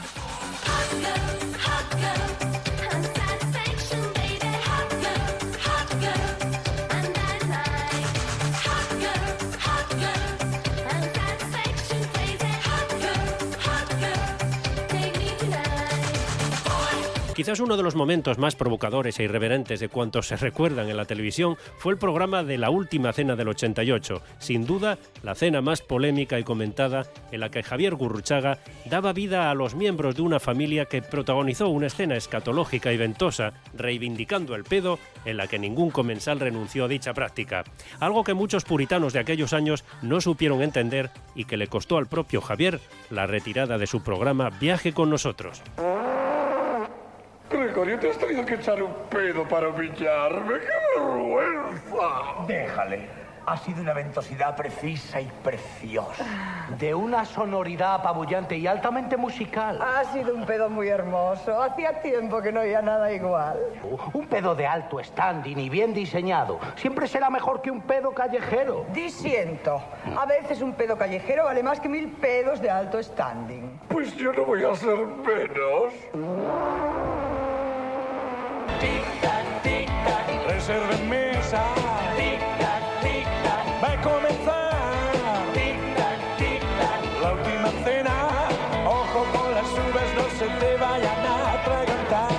Quizás 17.41 17.60
uno 17.60 17.75
de 17.75 17.82
los 17.82 17.95
momentos 17.95 18.38
más 18.38 18.56
provocadores 18.56 19.19
e 19.19 19.23
irreverentes 19.23 19.80
de 19.80 19.89
cuantos 19.89 20.27
se 20.27 20.36
recuerdan 20.36 20.89
en 20.89 20.95
la 20.95 21.06
televisión 21.06 21.58
fue 21.80 21.91
el 21.91 21.97
programa 21.97 22.43
de 22.43 22.60
la 22.60 22.69
última 22.69 23.12
cena 23.13 23.36
del 23.36 23.47
88, 23.47 24.21
sin 24.38 24.67
duda 24.67 24.99
la 25.23 25.34
cena 25.34 25.60
más 25.60 25.82
polémica 25.82 26.38
y 26.38 26.43
comentada 26.43 27.08
en 27.32 27.39
la 27.39 27.49
que 27.49 27.63
Javier 27.63 27.95
Gurruchaga 27.95 28.60
daba 28.86 29.12
vida 29.12 29.49
a 29.49 29.56
los 29.56 29.73
miembros 29.73 30.15
de 30.15 30.21
una 30.21 30.39
familia 30.39 30.86
que 30.86 31.01
protagonizó 31.01 31.69
una 31.69 31.88
escena 31.88 32.15
escatológica 32.15 32.93
y 32.93 32.97
ventosa, 32.97 33.54
reivindicando 33.73 34.54
el 34.54 34.63
pedo 34.63 34.99
en 35.25 35.38
la 35.38 35.47
que 35.47 35.58
ningún 35.58 35.89
comensal 35.89 36.39
renunció 36.39 36.86
a 36.86 36.89
dicha 36.89 37.15
práctica. 37.15 37.63
Algo 37.99 38.23
que 38.23 38.36
muchos 38.36 38.65
puritanos 38.65 39.13
de 39.13 39.19
aquellos 39.19 39.54
años 39.54 39.84
no 40.04 40.21
supieron 40.21 40.62
entender 40.62 41.10
y 41.34 41.45
que 41.45 41.58
le 41.58 41.65
costó 41.65 41.97
al 41.97 42.06
propio 42.06 42.39
Javier 42.39 42.80
la 43.10 43.25
retirada 43.25 43.80
de 43.80 43.88
su 43.88 44.04
programa 44.04 44.51
Viaje 44.60 44.93
con 44.93 45.10
nosotros. 45.10 45.63
Gregorio, 47.51 47.99
te 47.99 48.09
has 48.09 48.17
tenido 48.17 48.45
que 48.45 48.55
echar 48.55 48.81
un 48.81 48.93
pedo 49.09 49.47
para 49.47 49.67
humillarme. 49.69 50.59
¡Qué 50.59 50.99
vergüenza! 50.99 52.45
Déjale. 52.47 53.21
Ha 53.45 53.57
sido 53.57 53.81
una 53.81 53.93
ventosidad 53.93 54.55
precisa 54.55 55.19
y 55.19 55.25
preciosa. 55.43 56.23
De 56.77 56.93
una 56.93 57.25
sonoridad 57.25 57.95
apabullante 57.95 58.55
y 58.55 58.67
altamente 58.67 59.17
musical. 59.17 59.81
Ha 59.81 60.05
sido 60.05 60.35
un 60.35 60.45
pedo 60.45 60.69
muy 60.69 60.89
hermoso. 60.89 61.61
Hacía 61.61 62.01
tiempo 62.01 62.39
que 62.41 62.51
no 62.51 62.59
había 62.59 62.83
nada 62.83 63.11
igual. 63.11 63.59
Un 64.13 64.27
pedo 64.27 64.53
de 64.53 64.67
alto 64.67 65.03
standing 65.03 65.57
y 65.57 65.69
bien 65.69 65.93
diseñado 65.93 66.59
siempre 66.75 67.07
será 67.07 67.31
mejor 67.31 67.61
que 67.61 67.71
un 67.71 67.81
pedo 67.81 68.11
callejero. 68.11 68.85
Disiento. 68.93 69.81
A 70.17 70.25
veces 70.27 70.61
un 70.61 70.73
pedo 70.73 70.95
callejero 70.95 71.45
vale 71.45 71.63
más 71.63 71.79
que 71.79 71.89
mil 71.89 72.09
pedos 72.11 72.61
de 72.61 72.69
alto 72.69 73.01
standing. 73.01 73.79
Pues 73.89 74.15
yo 74.15 74.31
no 74.33 74.45
voy 74.45 74.63
a 74.63 74.75
ser 74.75 74.97
menos. 74.97 75.93
Reserven 80.62 81.10
mesa. 81.10 81.74
Tic-tac, 82.15 83.02
tic-tac. 83.02 83.65
Va 83.84 83.93
a 83.93 84.02
comenzar. 84.04 84.69
Tic-tac, 85.56 86.38
tic-tac. 86.38 87.02
La 87.19 87.34
última 87.34 87.71
cena. 87.84 88.47
Ojo 88.86 89.26
con 89.34 89.56
las 89.56 89.65
uvas, 89.65 90.13
no 90.15 90.30
se 90.38 90.45
te 90.45 90.78
vayan 90.78 91.26
a 91.26 91.54
atragantar. 91.54 92.30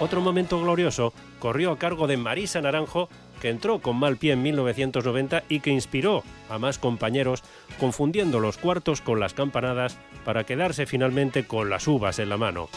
Otro 0.00 0.20
momento 0.20 0.60
glorioso 0.60 1.14
corrió 1.38 1.72
a 1.72 1.78
cargo 1.78 2.06
de 2.06 2.18
Marisa 2.18 2.60
Naranjo, 2.60 3.08
que 3.40 3.48
entró 3.48 3.78
con 3.78 3.96
mal 3.96 4.18
pie 4.18 4.34
en 4.34 4.42
1990 4.42 5.44
y 5.48 5.60
que 5.60 5.70
inspiró 5.70 6.24
a 6.50 6.58
más 6.58 6.76
compañeros, 6.76 7.42
confundiendo 7.80 8.38
los 8.38 8.58
cuartos 8.58 9.00
con 9.00 9.18
las 9.18 9.32
campanadas 9.32 9.96
para 10.26 10.44
quedarse 10.44 10.84
finalmente 10.84 11.46
con 11.46 11.70
las 11.70 11.88
uvas 11.88 12.18
en 12.18 12.28
la 12.28 12.36
mano. 12.36 12.68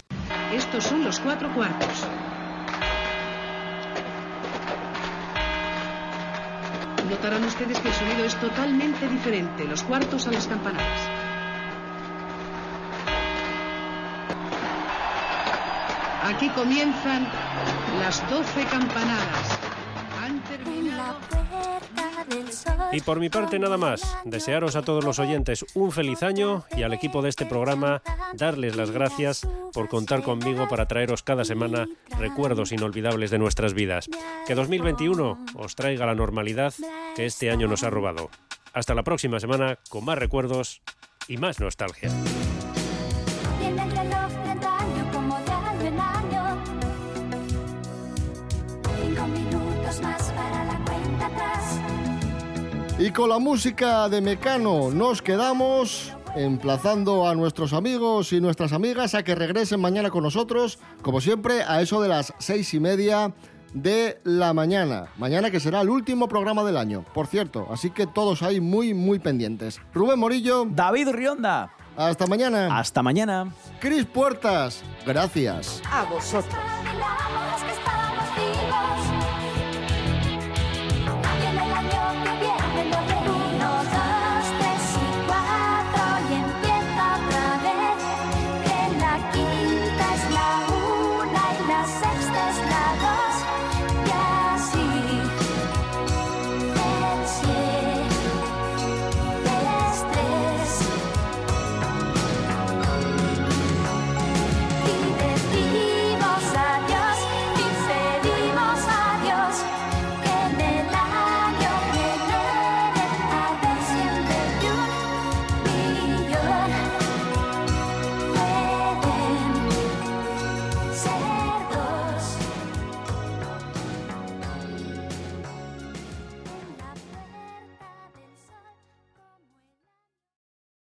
Estos 0.53 0.85
son 0.85 1.03
los 1.03 1.19
cuatro 1.19 1.53
cuartos. 1.53 2.07
Notarán 7.15 7.45
ustedes 7.45 7.79
que 7.79 7.87
el 7.87 7.93
sonido 7.93 8.25
es 8.25 8.35
totalmente 8.41 9.07
diferente, 9.07 9.63
los 9.63 9.83
cuartos 9.83 10.27
a 10.27 10.31
las 10.31 10.47
campanadas. 10.47 10.99
Aquí 16.25 16.49
comienzan 16.49 17.25
las 18.01 18.29
12 18.29 18.65
campanadas. 18.65 19.59
Han 20.21 20.41
terminado. 20.41 21.44
Y 22.91 23.01
por 23.01 23.19
mi 23.19 23.29
parte 23.29 23.59
nada 23.59 23.77
más, 23.77 24.17
desearos 24.23 24.75
a 24.75 24.81
todos 24.81 25.03
los 25.03 25.19
oyentes 25.19 25.65
un 25.73 25.91
feliz 25.91 26.23
año 26.23 26.65
y 26.75 26.83
al 26.83 26.93
equipo 26.93 27.21
de 27.21 27.29
este 27.29 27.45
programa 27.45 28.01
darles 28.33 28.75
las 28.75 28.91
gracias 28.91 29.47
por 29.73 29.89
contar 29.89 30.23
conmigo 30.23 30.67
para 30.67 30.87
traeros 30.87 31.23
cada 31.23 31.45
semana 31.45 31.87
recuerdos 32.17 32.71
inolvidables 32.71 33.31
de 33.31 33.39
nuestras 33.39 33.73
vidas. 33.73 34.09
Que 34.47 34.55
2021 34.55 35.45
os 35.55 35.75
traiga 35.75 36.05
la 36.05 36.15
normalidad 36.15 36.73
que 37.15 37.25
este 37.25 37.51
año 37.51 37.67
nos 37.67 37.83
ha 37.83 37.89
robado. 37.89 38.29
Hasta 38.73 38.93
la 38.93 39.03
próxima 39.03 39.39
semana 39.39 39.79
con 39.89 40.05
más 40.05 40.17
recuerdos 40.17 40.81
y 41.27 41.37
más 41.37 41.59
nostalgia. 41.59 42.11
Y 53.05 53.11
con 53.11 53.29
la 53.29 53.37
música 53.37 54.09
de 54.09 54.19
Mecano 54.19 54.89
nos 54.89 55.21
quedamos 55.21 56.11
emplazando 56.35 57.27
a 57.27 57.35
nuestros 57.35 57.71
amigos 57.71 58.33
y 58.33 58.41
nuestras 58.41 58.73
amigas 58.73 59.13
a 59.13 59.21
que 59.21 59.35
regresen 59.35 59.79
mañana 59.79 60.09
con 60.09 60.23
nosotros, 60.23 60.79
como 61.03 61.21
siempre, 61.21 61.61
a 61.61 61.81
eso 61.81 62.01
de 62.01 62.09
las 62.09 62.33
seis 62.39 62.73
y 62.73 62.79
media 62.79 63.31
de 63.75 64.19
la 64.23 64.55
mañana. 64.55 65.05
Mañana 65.17 65.51
que 65.51 65.59
será 65.59 65.81
el 65.81 65.89
último 65.91 66.27
programa 66.27 66.63
del 66.63 66.77
año, 66.77 67.05
por 67.13 67.27
cierto. 67.27 67.67
Así 67.69 67.91
que 67.91 68.07
todos 68.07 68.41
ahí 68.41 68.59
muy, 68.59 68.95
muy 68.95 69.19
pendientes. 69.19 69.79
Rubén 69.93 70.17
Morillo. 70.17 70.65
David 70.67 71.09
Rionda. 71.09 71.71
Hasta 71.95 72.25
mañana. 72.25 72.75
Hasta 72.75 73.03
mañana. 73.03 73.53
Cris 73.79 74.05
Puertas. 74.05 74.81
Gracias. 75.05 75.79
A 75.91 76.05
vosotros. 76.05 76.55